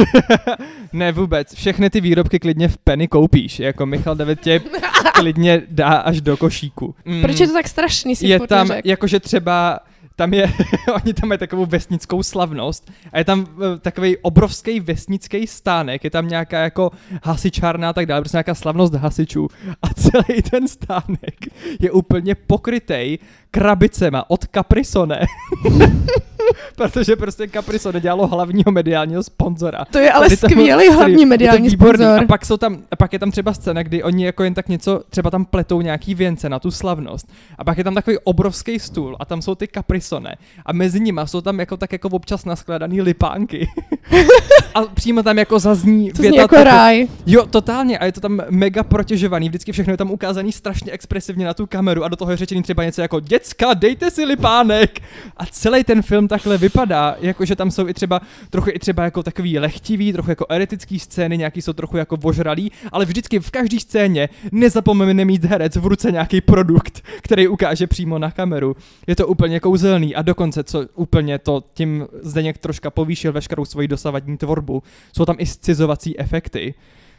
ne, 0.94 1.12
vůbec. 1.12 1.54
Všechny 1.54 1.90
ty 1.90 2.02
výrobky 2.02 2.40
klidně 2.40 2.68
v 2.68 2.78
Penny 2.78 3.08
koupíš. 3.08 3.60
Jako 3.60 3.86
Michal 3.86 4.16
David 4.16 4.40
tě 4.42 4.62
klidně 5.14 5.62
dá 5.70 5.90
až 5.90 6.22
do 6.22 6.38
košíku. 6.38 6.96
Mm. 7.06 7.22
Proč 7.22 7.40
je 7.40 7.48
to 7.48 7.54
tak 7.54 7.68
strašný, 7.68 8.16
si 8.16 8.28
je 8.28 8.40
tam, 8.40 8.70
jakože 8.84 9.20
třeba 9.20 9.80
tam 10.20 10.34
je, 10.34 10.54
oni 11.04 11.14
tam 11.14 11.30
mají 11.30 11.38
takovou 11.40 11.66
vesnickou 11.66 12.24
slavnost 12.24 12.92
a 13.12 13.18
je 13.18 13.26
tam 13.26 13.48
eh, 13.48 13.80
takový 13.80 14.18
obrovský 14.18 14.80
vesnický 14.80 15.48
stánek, 15.48 16.04
je 16.04 16.10
tam 16.10 16.28
nějaká 16.28 16.60
jako 16.60 16.92
hasičárna 17.24 17.90
a 17.90 17.94
tak 17.94 18.06
dále, 18.06 18.22
prostě 18.22 18.36
nějaká 18.36 18.56
slavnost 18.56 18.94
hasičů 18.94 19.48
a 19.82 19.94
celý 19.94 20.42
ten 20.52 20.68
stánek 20.68 21.36
je 21.80 21.92
úplně 21.92 22.36
pokrytej 22.36 23.20
krabicema 23.52 24.30
od 24.30 24.46
Caprisone. 24.56 25.20
Protože 26.76 27.16
prostě 27.16 27.48
Caprisone 27.48 28.00
dělalo 28.00 28.28
hlavního 28.28 28.72
mediálního 28.72 29.24
sponzora. 29.24 29.86
To 29.92 30.00
je 30.00 30.12
ale 30.12 30.28
tam- 30.28 30.38
skvělý 30.38 30.84
celý- 30.84 30.96
hlavní 30.96 31.26
mediální 31.26 31.70
sponzor. 31.70 32.24
A 32.24 32.26
pak, 32.28 32.46
jsou 32.46 32.58
tam, 32.58 32.78
a 32.92 32.96
pak 32.96 33.14
je 33.14 33.20
tam 33.20 33.32
třeba 33.32 33.54
scéna, 33.54 33.84
kdy 33.84 34.04
oni 34.04 34.26
jako 34.26 34.44
jen 34.44 34.54
tak 34.54 34.70
něco, 34.70 35.02
třeba 35.10 35.30
tam 35.30 35.46
pletou 35.46 35.82
nějaký 35.82 36.16
věnce 36.16 36.50
na 36.50 36.60
tu 36.60 36.72
slavnost. 36.72 37.28
A 37.58 37.64
pak 37.64 37.78
je 37.78 37.84
tam 37.84 37.96
takový 37.96 38.18
obrovský 38.24 38.80
stůl 38.80 39.18
a 39.20 39.26
tam 39.26 39.42
jsou 39.42 39.56
ty 39.56 39.68
kaprisone. 39.68 40.36
A 40.66 40.74
mezi 40.74 41.00
nimi 41.00 41.22
jsou 41.26 41.42
tam 41.42 41.60
jako 41.60 41.78
tak 41.78 41.92
jako 41.92 42.10
občas 42.10 42.46
naskladaný 42.46 43.02
lipánky. 43.02 43.68
a 44.76 44.82
přímo 44.82 45.24
tam 45.24 45.38
jako 45.38 45.60
zazní 45.60 46.12
To 46.12 46.22
věta 46.22 46.42
jako 46.42 46.64
ráj. 46.64 47.08
Jo, 47.26 47.46
totálně. 47.46 48.00
A 48.00 48.06
je 48.06 48.12
to 48.12 48.20
tam 48.22 48.42
mega 48.50 48.84
protěžovaný. 48.84 49.50
Vždycky 49.50 49.72
všechno 49.72 49.94
je 49.94 49.98
tam 49.98 50.12
ukázaný 50.12 50.52
strašně 50.52 50.92
expresivně 50.92 51.46
na 51.46 51.54
tu 51.54 51.66
kameru 51.66 52.04
a 52.04 52.08
do 52.08 52.16
toho 52.16 52.32
je 52.32 52.38
řečený 52.38 52.64
třeba 52.64 52.84
něco 52.84 53.02
jako 53.02 53.20
děcka, 53.20 53.74
dejte 53.74 54.12
si 54.12 54.26
lipánek. 54.26 55.00
A 55.38 55.46
celý 55.46 55.84
ten 55.84 56.02
film 56.02 56.28
takhle 56.30 56.58
vypadá, 56.58 57.16
jakože 57.20 57.56
tam 57.56 57.72
jsou 57.72 57.88
i 57.88 57.94
třeba 57.94 58.22
trochu 58.50 58.70
i 58.70 58.80
třeba 58.80 59.04
jako 59.04 59.24
takový 59.24 59.60
lehtivý, 59.60 60.14
trochu 60.14 60.30
jako 60.30 60.46
eretický 60.50 61.00
scény, 61.00 61.38
nějaký 61.38 61.62
jsou 61.62 61.74
trochu 61.74 61.98
jako 61.98 62.18
vožralý, 62.18 62.72
ale 62.92 63.06
vždycky 63.06 63.40
v 63.40 63.52
každé 63.52 63.80
scéně 63.80 64.30
nezapomeňme 64.52 65.26
mít 65.26 65.46
herec 65.46 65.76
v 65.76 65.86
ruce 65.86 66.12
nějaký 66.12 66.42
produkt, 66.42 67.04
který 67.22 67.48
ukáže 67.48 67.88
přímo 67.88 68.20
na 68.20 68.32
kameru. 68.32 68.76
Je 69.08 69.16
to 69.16 69.28
úplně 69.28 69.60
kouzelný 69.60 70.16
a 70.16 70.22
dokonce, 70.22 70.64
co 70.64 70.86
úplně 70.96 71.40
to 71.40 71.64
tím 71.74 72.08
Zdeněk 72.22 72.58
troška 72.58 72.90
povýšil 72.90 73.32
veškerou 73.32 73.66
svoji 73.66 73.88
dosavadní 73.88 74.38
tvorbu, 74.38 74.84
jsou 75.16 75.26
tam 75.26 75.36
i 75.40 75.46
scizovací 75.46 76.20
efekty. 76.20 76.74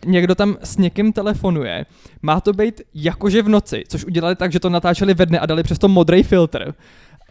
Někdo 0.06 0.34
tam 0.34 0.56
s 0.62 0.76
někým 0.76 1.12
telefonuje, 1.12 1.86
má 2.22 2.40
to 2.40 2.52
být 2.52 2.80
jakože 2.94 3.42
v 3.42 3.48
noci, 3.48 3.84
což 3.88 4.04
udělali 4.04 4.36
tak, 4.36 4.52
že 4.52 4.60
to 4.60 4.70
natáčeli 4.70 5.14
ve 5.14 5.26
dne 5.26 5.38
a 5.38 5.46
dali 5.46 5.62
přesto 5.62 5.88
modrý 5.88 6.22
filtr. 6.22 6.74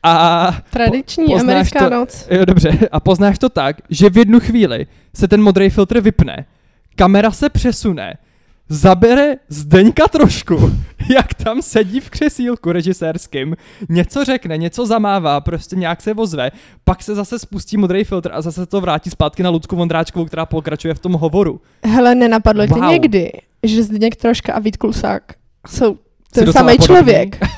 A 0.03 0.51
Tradiční 0.69 1.25
poznáš 1.25 1.41
americká 1.43 1.79
to- 1.89 1.95
noc. 1.95 2.27
Jo, 2.31 2.45
dobře. 2.45 2.77
A 2.91 2.99
poznáš 2.99 3.39
to 3.39 3.49
tak, 3.49 3.75
že 3.89 4.09
v 4.09 4.17
jednu 4.17 4.39
chvíli 4.39 4.87
se 5.15 5.27
ten 5.27 5.41
modrý 5.41 5.69
filtr 5.69 5.99
vypne, 6.01 6.45
kamera 6.95 7.31
se 7.31 7.49
přesune, 7.49 8.13
zabere 8.69 9.35
Zdeňka 9.49 10.07
trošku, 10.07 10.71
jak 11.15 11.33
tam 11.33 11.61
sedí 11.61 11.99
v 11.99 12.09
křesílku 12.09 12.71
režisérským, 12.71 13.55
něco 13.89 14.25
řekne, 14.25 14.57
něco 14.57 14.85
zamává, 14.85 15.41
prostě 15.41 15.75
nějak 15.75 16.01
se 16.01 16.13
ozve, 16.13 16.51
pak 16.83 17.03
se 17.03 17.15
zase 17.15 17.39
spustí 17.39 17.77
modrý 17.77 18.03
filtr 18.03 18.31
a 18.33 18.41
zase 18.41 18.65
to 18.65 18.81
vrátí 18.81 19.09
zpátky 19.09 19.43
na 19.43 19.49
Lucku 19.49 19.75
Vondráčkovou, 19.75 20.25
která 20.25 20.45
pokračuje 20.45 20.93
v 20.93 20.99
tom 20.99 21.13
hovoru. 21.13 21.61
Hele, 21.85 22.15
nenapadlo 22.15 22.67
tě 22.67 22.73
Wow. 22.73 22.83
někdy, 22.91 23.31
že 23.63 23.83
Zdeněk 23.83 24.15
Troška 24.15 24.53
a 24.53 24.59
Vít 24.59 24.77
Klusák 24.77 25.23
jsou 25.67 25.97
ten 26.33 26.51
samý 26.53 26.77
podobný. 26.77 26.85
člověk? 26.85 27.39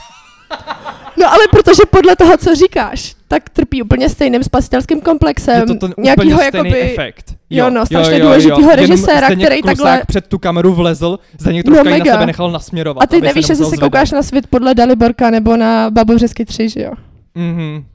No 1.19 1.27
ale 1.33 1.43
protože 1.51 1.81
podle 1.89 2.15
toho, 2.15 2.37
co 2.37 2.55
říkáš, 2.55 3.15
tak 3.27 3.49
trpí 3.49 3.81
úplně 3.81 4.09
stejným 4.09 4.43
spasitelským 4.43 5.01
komplexem. 5.01 5.59
Je 5.59 5.65
to 5.65 5.73
ten 5.75 5.93
nějakýho 5.97 6.35
úplně 6.37 6.47
stejný 6.49 6.69
jakoby, 6.69 6.91
efekt. 6.91 7.35
jo, 7.49 7.69
no, 7.69 7.85
strašně 7.85 8.19
důležitýho 8.19 8.59
Jenom 8.71 8.75
režiséra, 8.75 9.27
Zdeněk 9.27 9.47
který 9.47 9.61
takhle- 9.61 10.01
před 10.07 10.27
tu 10.27 10.39
kameru 10.39 10.73
vlezl, 10.73 11.19
Zdeněk 11.39 11.65
No, 11.67 11.73
trošku 11.73 11.93
ji 11.93 11.99
na 11.99 12.05
sebe 12.13 12.25
nechal 12.25 12.51
nasměrovat. 12.51 13.03
A 13.03 13.07
ty 13.07 13.21
nevíš, 13.21 13.45
že 13.47 13.55
se 13.55 13.77
koukáš 13.77 14.11
na 14.11 14.23
svět 14.23 14.47
podle 14.47 14.73
Daliborka 14.75 15.29
nebo 15.29 15.57
na 15.57 15.89
Babovřesky 15.89 16.45
3, 16.45 16.69
že 16.69 16.81
jo? 16.81 16.91
Mhm. 17.35 17.85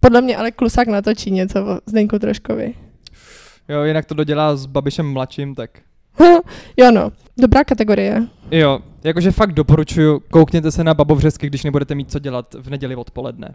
Podle 0.00 0.20
mě 0.20 0.36
ale 0.36 0.50
Klusák 0.50 0.88
natočí 0.88 1.30
něco 1.30 1.58
o 1.66 1.78
Zdeňku 1.86 2.18
Troškovi. 2.18 2.74
Jo, 3.68 3.82
jinak 3.82 4.04
to 4.04 4.14
dodělá 4.14 4.56
s 4.56 4.66
Babišem 4.66 5.12
mladším, 5.12 5.54
tak 5.54 5.70
jo 6.76 6.90
no, 6.90 7.12
dobrá 7.36 7.64
kategorie. 7.64 8.22
jo, 8.50 8.78
jakože 9.04 9.30
fakt 9.30 9.52
doporučuju, 9.52 10.22
koukněte 10.30 10.70
se 10.70 10.84
na 10.84 10.94
Babovřesky, 10.94 11.46
když 11.46 11.64
nebudete 11.64 11.94
mít 11.94 12.10
co 12.10 12.18
dělat 12.18 12.54
v 12.58 12.70
neděli 12.70 12.96
odpoledne. 12.96 13.54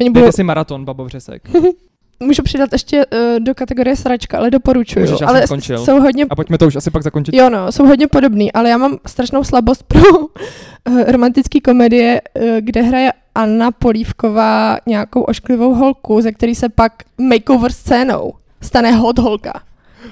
Oni 0.00 0.10
budou, 0.10 0.22
Dejte 0.22 0.36
si 0.36 0.42
maraton 0.42 0.84
Babovřesek. 0.84 1.50
Můžu 2.22 2.42
přidat 2.42 2.72
ještě 2.72 3.06
uh, 3.06 3.40
do 3.40 3.54
kategorie 3.54 3.96
sračka, 3.96 4.38
ale 4.38 4.50
doporučuju. 4.50 5.06
Můžeš, 5.06 5.22
ale 5.26 5.46
skončil. 5.46 5.84
jsou 5.84 6.00
hodně 6.00 6.26
A 6.30 6.34
pojďme 6.34 6.58
to 6.58 6.66
už 6.66 6.76
asi 6.76 6.90
pak 6.90 7.02
zakončit. 7.02 7.34
Jo, 7.34 7.50
no, 7.50 7.72
jsou 7.72 7.86
hodně 7.86 8.06
podobný, 8.06 8.52
ale 8.52 8.70
já 8.70 8.76
mám 8.76 8.98
strašnou 9.06 9.44
slabost 9.44 9.82
pro 9.82 10.18
uh, 10.18 11.02
romantické 11.08 11.60
komedie, 11.60 12.20
uh, 12.34 12.42
kde 12.60 12.82
hraje 12.82 13.12
Anna 13.34 13.70
Polívková 13.70 14.78
nějakou 14.86 15.22
ošklivou 15.22 15.74
holku, 15.74 16.20
ze 16.20 16.32
který 16.32 16.54
se 16.54 16.68
pak 16.68 16.92
makeover 17.18 17.72
scénou 17.72 18.32
stane 18.60 18.92
hot 18.92 19.18
holka. 19.18 19.62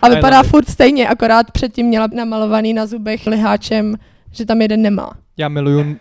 A 0.03 0.09
vypadá 0.09 0.43
furt 0.43 0.69
stejně, 0.69 1.09
akorát 1.09 1.51
předtím 1.51 1.87
měla 1.87 2.09
namalovaný 2.15 2.73
na 2.75 2.87
zubech 2.87 3.27
liháčem, 3.27 3.95
že 4.33 4.47
tam 4.47 4.63
jeden 4.63 4.83
nemá. 4.83 5.11
Já 5.37 5.49
miluju... 5.49 5.97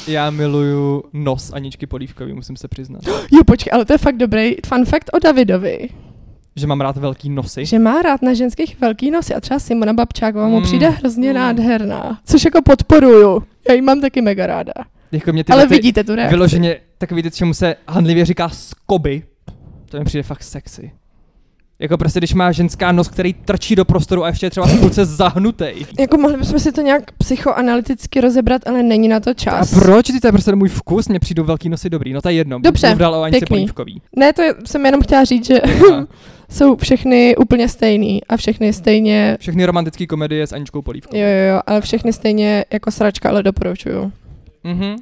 Já 0.08 0.30
miluju 0.30 1.04
nos 1.12 1.52
Aničky 1.52 1.86
Polívkový, 1.86 2.32
musím 2.32 2.56
se 2.56 2.68
přiznat. 2.68 3.02
Jo, 3.32 3.44
počkej, 3.46 3.70
ale 3.74 3.84
to 3.84 3.92
je 3.94 3.98
fakt 3.98 4.16
dobrý 4.16 4.54
fun 4.66 4.84
fact 4.84 5.10
o 5.12 5.18
Davidovi, 5.18 5.88
Že 6.56 6.66
mám 6.66 6.80
rád 6.80 6.96
velký 6.96 7.30
nosy. 7.30 7.66
že 7.66 7.78
má 7.78 8.02
rád 8.02 8.22
na 8.22 8.34
ženských 8.34 8.80
velký 8.80 9.10
nosy 9.10 9.34
a 9.34 9.40
třeba 9.40 9.60
Simona 9.60 9.92
Babčáková 9.92 10.48
mu 10.48 10.56
Mm, 10.56 10.62
přijde 10.62 10.88
hrozně 10.88 11.28
mm. 11.28 11.34
nádherná, 11.34 12.20
což 12.26 12.44
jako 12.44 12.62
podporuju. 12.62 13.42
Já 13.68 13.74
ji 13.74 13.80
mám 13.82 14.00
taky 14.00 14.22
mega 14.22 14.46
ráda. 14.46 14.72
Jako 15.12 15.32
mě 15.32 15.44
ty, 15.44 15.52
ale 15.52 15.66
ty 15.66 15.74
vidíte 15.74 16.04
tu 16.04 16.14
reakci. 16.14 16.34
vyloženě 16.34 16.76
takový 16.98 17.22
ty, 17.22 17.30
čemu 17.30 17.54
se 17.54 17.76
handlivě 17.88 18.24
říká 18.24 18.48
skoby, 18.48 19.22
to 19.90 19.98
mi 19.98 20.04
přijde 20.04 20.22
fakt 20.22 20.42
sexy. 20.42 20.92
Jako 21.82 21.98
prostě, 21.98 22.20
když 22.20 22.34
má 22.34 22.52
ženská 22.52 22.92
nos, 22.92 23.08
který 23.08 23.32
trčí 23.34 23.76
do 23.76 23.84
prostoru 23.84 24.24
a 24.24 24.28
ještě 24.28 24.46
je 24.46 24.50
třeba 24.50 24.66
v 24.66 24.80
půlce 24.80 25.04
zahnutej. 25.04 25.74
Jako 26.00 26.18
mohli 26.18 26.36
bychom 26.36 26.58
si 26.58 26.72
to 26.72 26.80
nějak 26.80 27.12
psychoanalyticky 27.12 28.20
rozebrat, 28.20 28.62
ale 28.66 28.82
není 28.82 29.08
na 29.08 29.20
to 29.20 29.30
A 29.30 29.34
čas. 29.34 29.74
proč? 29.74 30.06
Ty 30.06 30.20
to 30.20 30.26
je 30.28 30.32
prostě 30.32 30.54
můj 30.54 30.68
vkus, 30.68 31.08
mně 31.08 31.20
přijdou 31.20 31.44
velký 31.44 31.68
nosy 31.68 31.90
dobrý. 31.90 32.12
No 32.12 32.20
to 32.22 32.28
je 32.28 32.34
jedno. 32.34 32.58
Dobře, 32.60 32.94
dál 32.98 33.14
o 33.14 33.30
pěkný. 33.30 33.66
Ne, 34.16 34.32
to 34.32 34.42
je, 34.42 34.54
jsem 34.64 34.86
jenom 34.86 35.00
chtěla 35.02 35.24
říct, 35.24 35.46
že 35.46 35.60
jsou 36.50 36.76
všechny 36.76 37.36
úplně 37.36 37.68
stejný 37.68 38.24
a 38.24 38.36
všechny 38.36 38.72
stejně, 38.72 39.36
Všechny 39.40 39.64
romantické 39.64 40.06
komedie 40.06 40.46
s 40.46 40.52
Aničkou 40.52 40.82
Polívkovou. 40.82 41.20
jo, 41.22 41.28
jo, 41.28 41.54
jo, 41.54 41.60
ale 41.66 41.80
všechny 41.80 42.12
stejně 42.12 42.64
jako 42.72 42.90
sračka, 42.90 43.28
ale 43.28 43.42
doporučuju. 43.42 44.12
Mhm. 44.64 44.96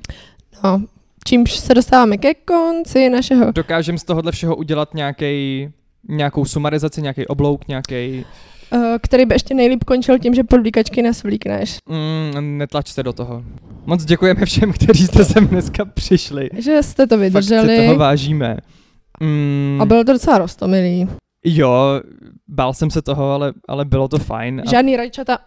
No, 0.64 0.82
čímž 1.24 1.56
se 1.56 1.74
dostáváme 1.74 2.16
ke 2.18 2.34
konci 2.34 3.08
našeho. 3.08 3.52
Dokážem 3.52 3.98
z 3.98 4.04
tohohle 4.04 4.32
všeho 4.32 4.56
udělat 4.56 4.94
nějaký 4.94 5.68
nějakou 6.08 6.44
sumarizaci, 6.44 7.02
nějaký 7.02 7.26
oblouk, 7.26 7.68
nějaký. 7.68 8.24
Uh, 8.72 8.82
který 9.02 9.26
by 9.26 9.34
ještě 9.34 9.54
nejlíp 9.54 9.84
končil 9.84 10.18
tím, 10.18 10.34
že 10.34 10.44
podlíkačky 10.44 11.02
nesvlíkneš. 11.02 11.78
Mm, 11.88 12.58
netlač 12.58 12.88
se 12.88 13.02
do 13.02 13.12
toho. 13.12 13.42
Moc 13.86 14.04
děkujeme 14.04 14.44
všem, 14.46 14.72
kteří 14.72 15.06
jste 15.06 15.24
sem 15.24 15.46
dneska 15.46 15.84
přišli. 15.84 16.48
Že 16.58 16.82
jste 16.82 17.06
to 17.06 17.14
Fakt 17.16 17.24
si 17.24 17.30
vydrželi 17.30 17.76
toho 17.76 17.96
vážíme. 17.98 18.56
Mm, 19.20 19.78
a 19.82 19.84
bylo 19.84 20.04
to 20.04 20.12
docela 20.12 20.38
rostomilý. 20.38 21.08
Jo, 21.44 22.00
bál 22.48 22.74
jsem 22.74 22.90
se 22.90 23.02
toho, 23.02 23.30
ale, 23.30 23.52
ale 23.68 23.84
bylo 23.84 24.08
to 24.08 24.18
fajn. 24.18 24.62
A 24.66 24.70
Žádný 24.70 24.96
rajčata 24.96 25.38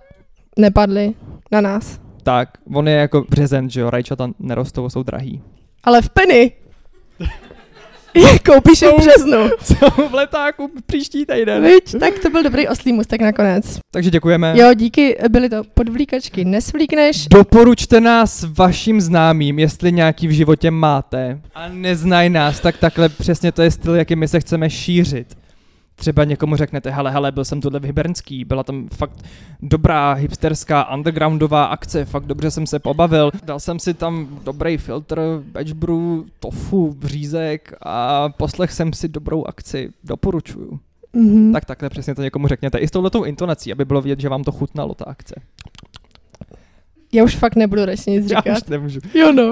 nepadly 0.60 1.14
na 1.52 1.62
nás. 1.62 2.00
tak, 2.24 2.50
on 2.74 2.88
je 2.88 2.96
jako 2.96 3.26
březen, 3.30 3.70
že 3.70 3.82
jo, 3.82 3.90
rajčata 3.90 4.30
nerostou, 4.40 4.90
jsou 4.90 5.04
drahý. 5.04 5.42
Ale 5.84 6.02
v 6.02 6.10
Penny 6.10 6.52
je 7.20 7.28
koupíš 8.46 8.82
je 8.82 8.92
v 8.92 8.98
březnu. 8.98 9.50
Jsou 9.64 10.08
v 10.10 10.14
letáku 10.14 10.72
příští 10.86 11.26
týden. 11.26 11.64
Viď? 11.64 12.00
Tak 12.00 12.20
to 12.20 12.30
byl 12.30 12.44
dobrý 12.44 12.68
oslý 12.68 12.94
můstek 12.94 13.22
nakonec. 13.22 13.80
Takže 13.92 14.10
děkujeme. 14.10 14.54
Jo, 14.56 14.74
díky, 14.74 15.18
byly 15.30 15.50
to 15.50 15.64
podvlíkačky, 15.74 16.46
nesvlíkneš. 16.46 17.28
Doporučte 17.28 18.02
nás 18.02 18.46
vašim 18.58 19.02
známým, 19.02 19.60
jestli 19.60 19.92
nějaký 19.92 20.28
v 20.28 20.32
životě 20.32 20.72
máte 20.72 21.42
a 21.56 21.68
neznají 21.70 22.30
nás, 22.30 22.60
tak 22.60 22.78
takhle 22.78 23.10
přesně 23.10 23.52
to 23.52 23.62
je 23.62 23.72
styl, 23.72 23.96
jakým 23.96 24.20
my 24.20 24.28
se 24.28 24.40
chceme 24.40 24.70
šířit. 24.70 25.28
Třeba 25.96 26.24
někomu 26.24 26.56
řeknete, 26.56 26.90
hele, 26.90 27.12
hele, 27.12 27.32
byl 27.32 27.46
jsem 27.46 27.62
tuhle 27.62 27.80
v 27.80 27.84
Hybernský, 27.84 28.46
byla 28.46 28.64
tam 28.64 28.88
fakt 28.88 29.24
dobrá 29.62 30.14
hipsterská 30.14 30.94
undergroundová 30.94 31.66
akce, 31.66 32.06
fakt 32.06 32.26
dobře 32.26 32.52
jsem 32.52 32.68
se 32.68 32.80
pobavil. 32.80 33.32
Dal 33.44 33.60
jsem 33.60 33.80
si 33.80 33.94
tam 33.94 34.40
dobrý 34.44 34.78
filtr, 34.78 35.44
batch 35.52 35.74
brew, 35.74 36.24
tofu, 36.40 36.98
řízek 37.04 37.74
a 37.82 38.30
poslech 38.30 38.72
jsem 38.72 38.94
si 38.94 39.08
dobrou 39.08 39.46
akci. 39.46 39.90
Doporučuju. 40.04 40.80
Mhm. 41.14 41.54
Tak 41.54 41.66
takhle 41.66 41.90
přesně 41.90 42.16
to 42.16 42.22
někomu 42.22 42.48
řekněte. 42.48 42.78
I 42.78 42.88
s 42.88 42.92
touhletou 42.92 43.24
intonací, 43.24 43.72
aby 43.72 43.86
bylo 43.86 44.02
vidět, 44.02 44.20
že 44.20 44.30
vám 44.30 44.44
to 44.44 44.52
chutnalo 44.52 44.94
ta 44.94 45.06
akce. 45.06 45.36
Já 47.14 47.24
už 47.24 47.36
fakt 47.36 47.56
nebudu 47.56 47.86
radši 47.86 48.12
nic 48.12 48.32
Já 48.32 48.40
říkat. 48.40 48.58
už 48.58 48.64
nemůžu. 48.70 49.00
Jo 49.14 49.32
no. 49.32 49.44
Uh, 49.44 49.52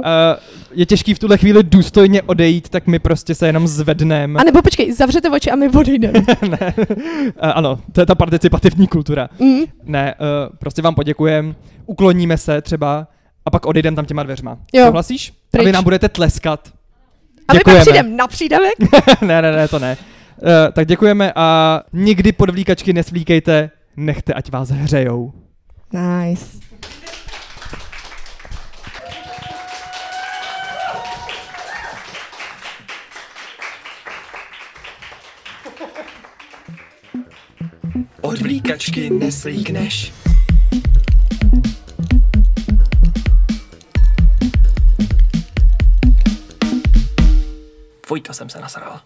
je 0.72 0.86
těžký 0.86 1.14
v 1.14 1.20
tuhle 1.20 1.38
chvíli 1.38 1.64
důstojně 1.64 2.22
odejít, 2.22 2.70
tak 2.70 2.88
my 2.88 3.00
prostě 3.00 3.36
se 3.36 3.48
jenom 3.48 3.68
zvedneme. 3.68 4.40
A 4.40 4.44
nebo 4.44 4.62
počkej, 4.62 4.92
zavřete 4.94 5.30
oči 5.30 5.52
a 5.52 5.56
my 5.56 5.70
odejdeme. 5.70 6.20
ne. 6.50 6.74
Uh, 6.78 7.32
ano, 7.40 7.80
to 7.92 8.00
je 8.02 8.06
ta 8.06 8.16
participativní 8.16 8.88
kultura. 8.88 9.30
mm. 9.40 9.60
Ne, 9.84 10.16
uh, 10.20 10.56
prostě 10.58 10.82
vám 10.82 10.96
poděkujeme, 10.96 11.56
ukloníme 11.86 12.38
se 12.38 12.62
třeba 12.62 13.08
a 13.46 13.52
pak 13.52 13.66
odejdeme 13.66 13.96
tam 13.96 14.06
těma 14.06 14.24
dveřma. 14.24 14.58
Jo. 14.74 14.86
Souhlasíš? 14.86 15.30
A 15.32 15.34
Pryč. 15.52 15.66
vy 15.66 15.72
nám 15.72 15.84
budete 15.84 16.10
tleskat. 16.10 16.68
A 17.48 17.54
my 17.54 17.60
pak 17.60 17.60
Děkujeme. 17.60 17.82
přijdeme 17.82 18.10
na 18.10 18.28
přídavek. 18.28 18.74
ne, 19.22 19.42
ne, 19.42 19.52
ne, 19.52 19.68
to 19.68 19.80
ne. 19.80 19.98
Uh, 20.42 20.48
tak 20.74 20.88
děkujeme 20.88 21.32
a 21.36 21.82
nikdy 21.94 22.32
podvlíkačky 22.32 22.94
nesvlíkejte, 22.94 23.70
nechte, 23.98 24.34
ať 24.34 24.52
vás 24.52 24.70
hřejou. 24.70 25.32
Nice. 25.94 26.46
Odvlíkačky 38.22 39.10
neslíkneš. 39.10 40.14
Fuj, 48.06 48.22
to 48.22 48.34
jsem 48.34 48.50
se 48.50 48.60
nasral. 48.60 49.02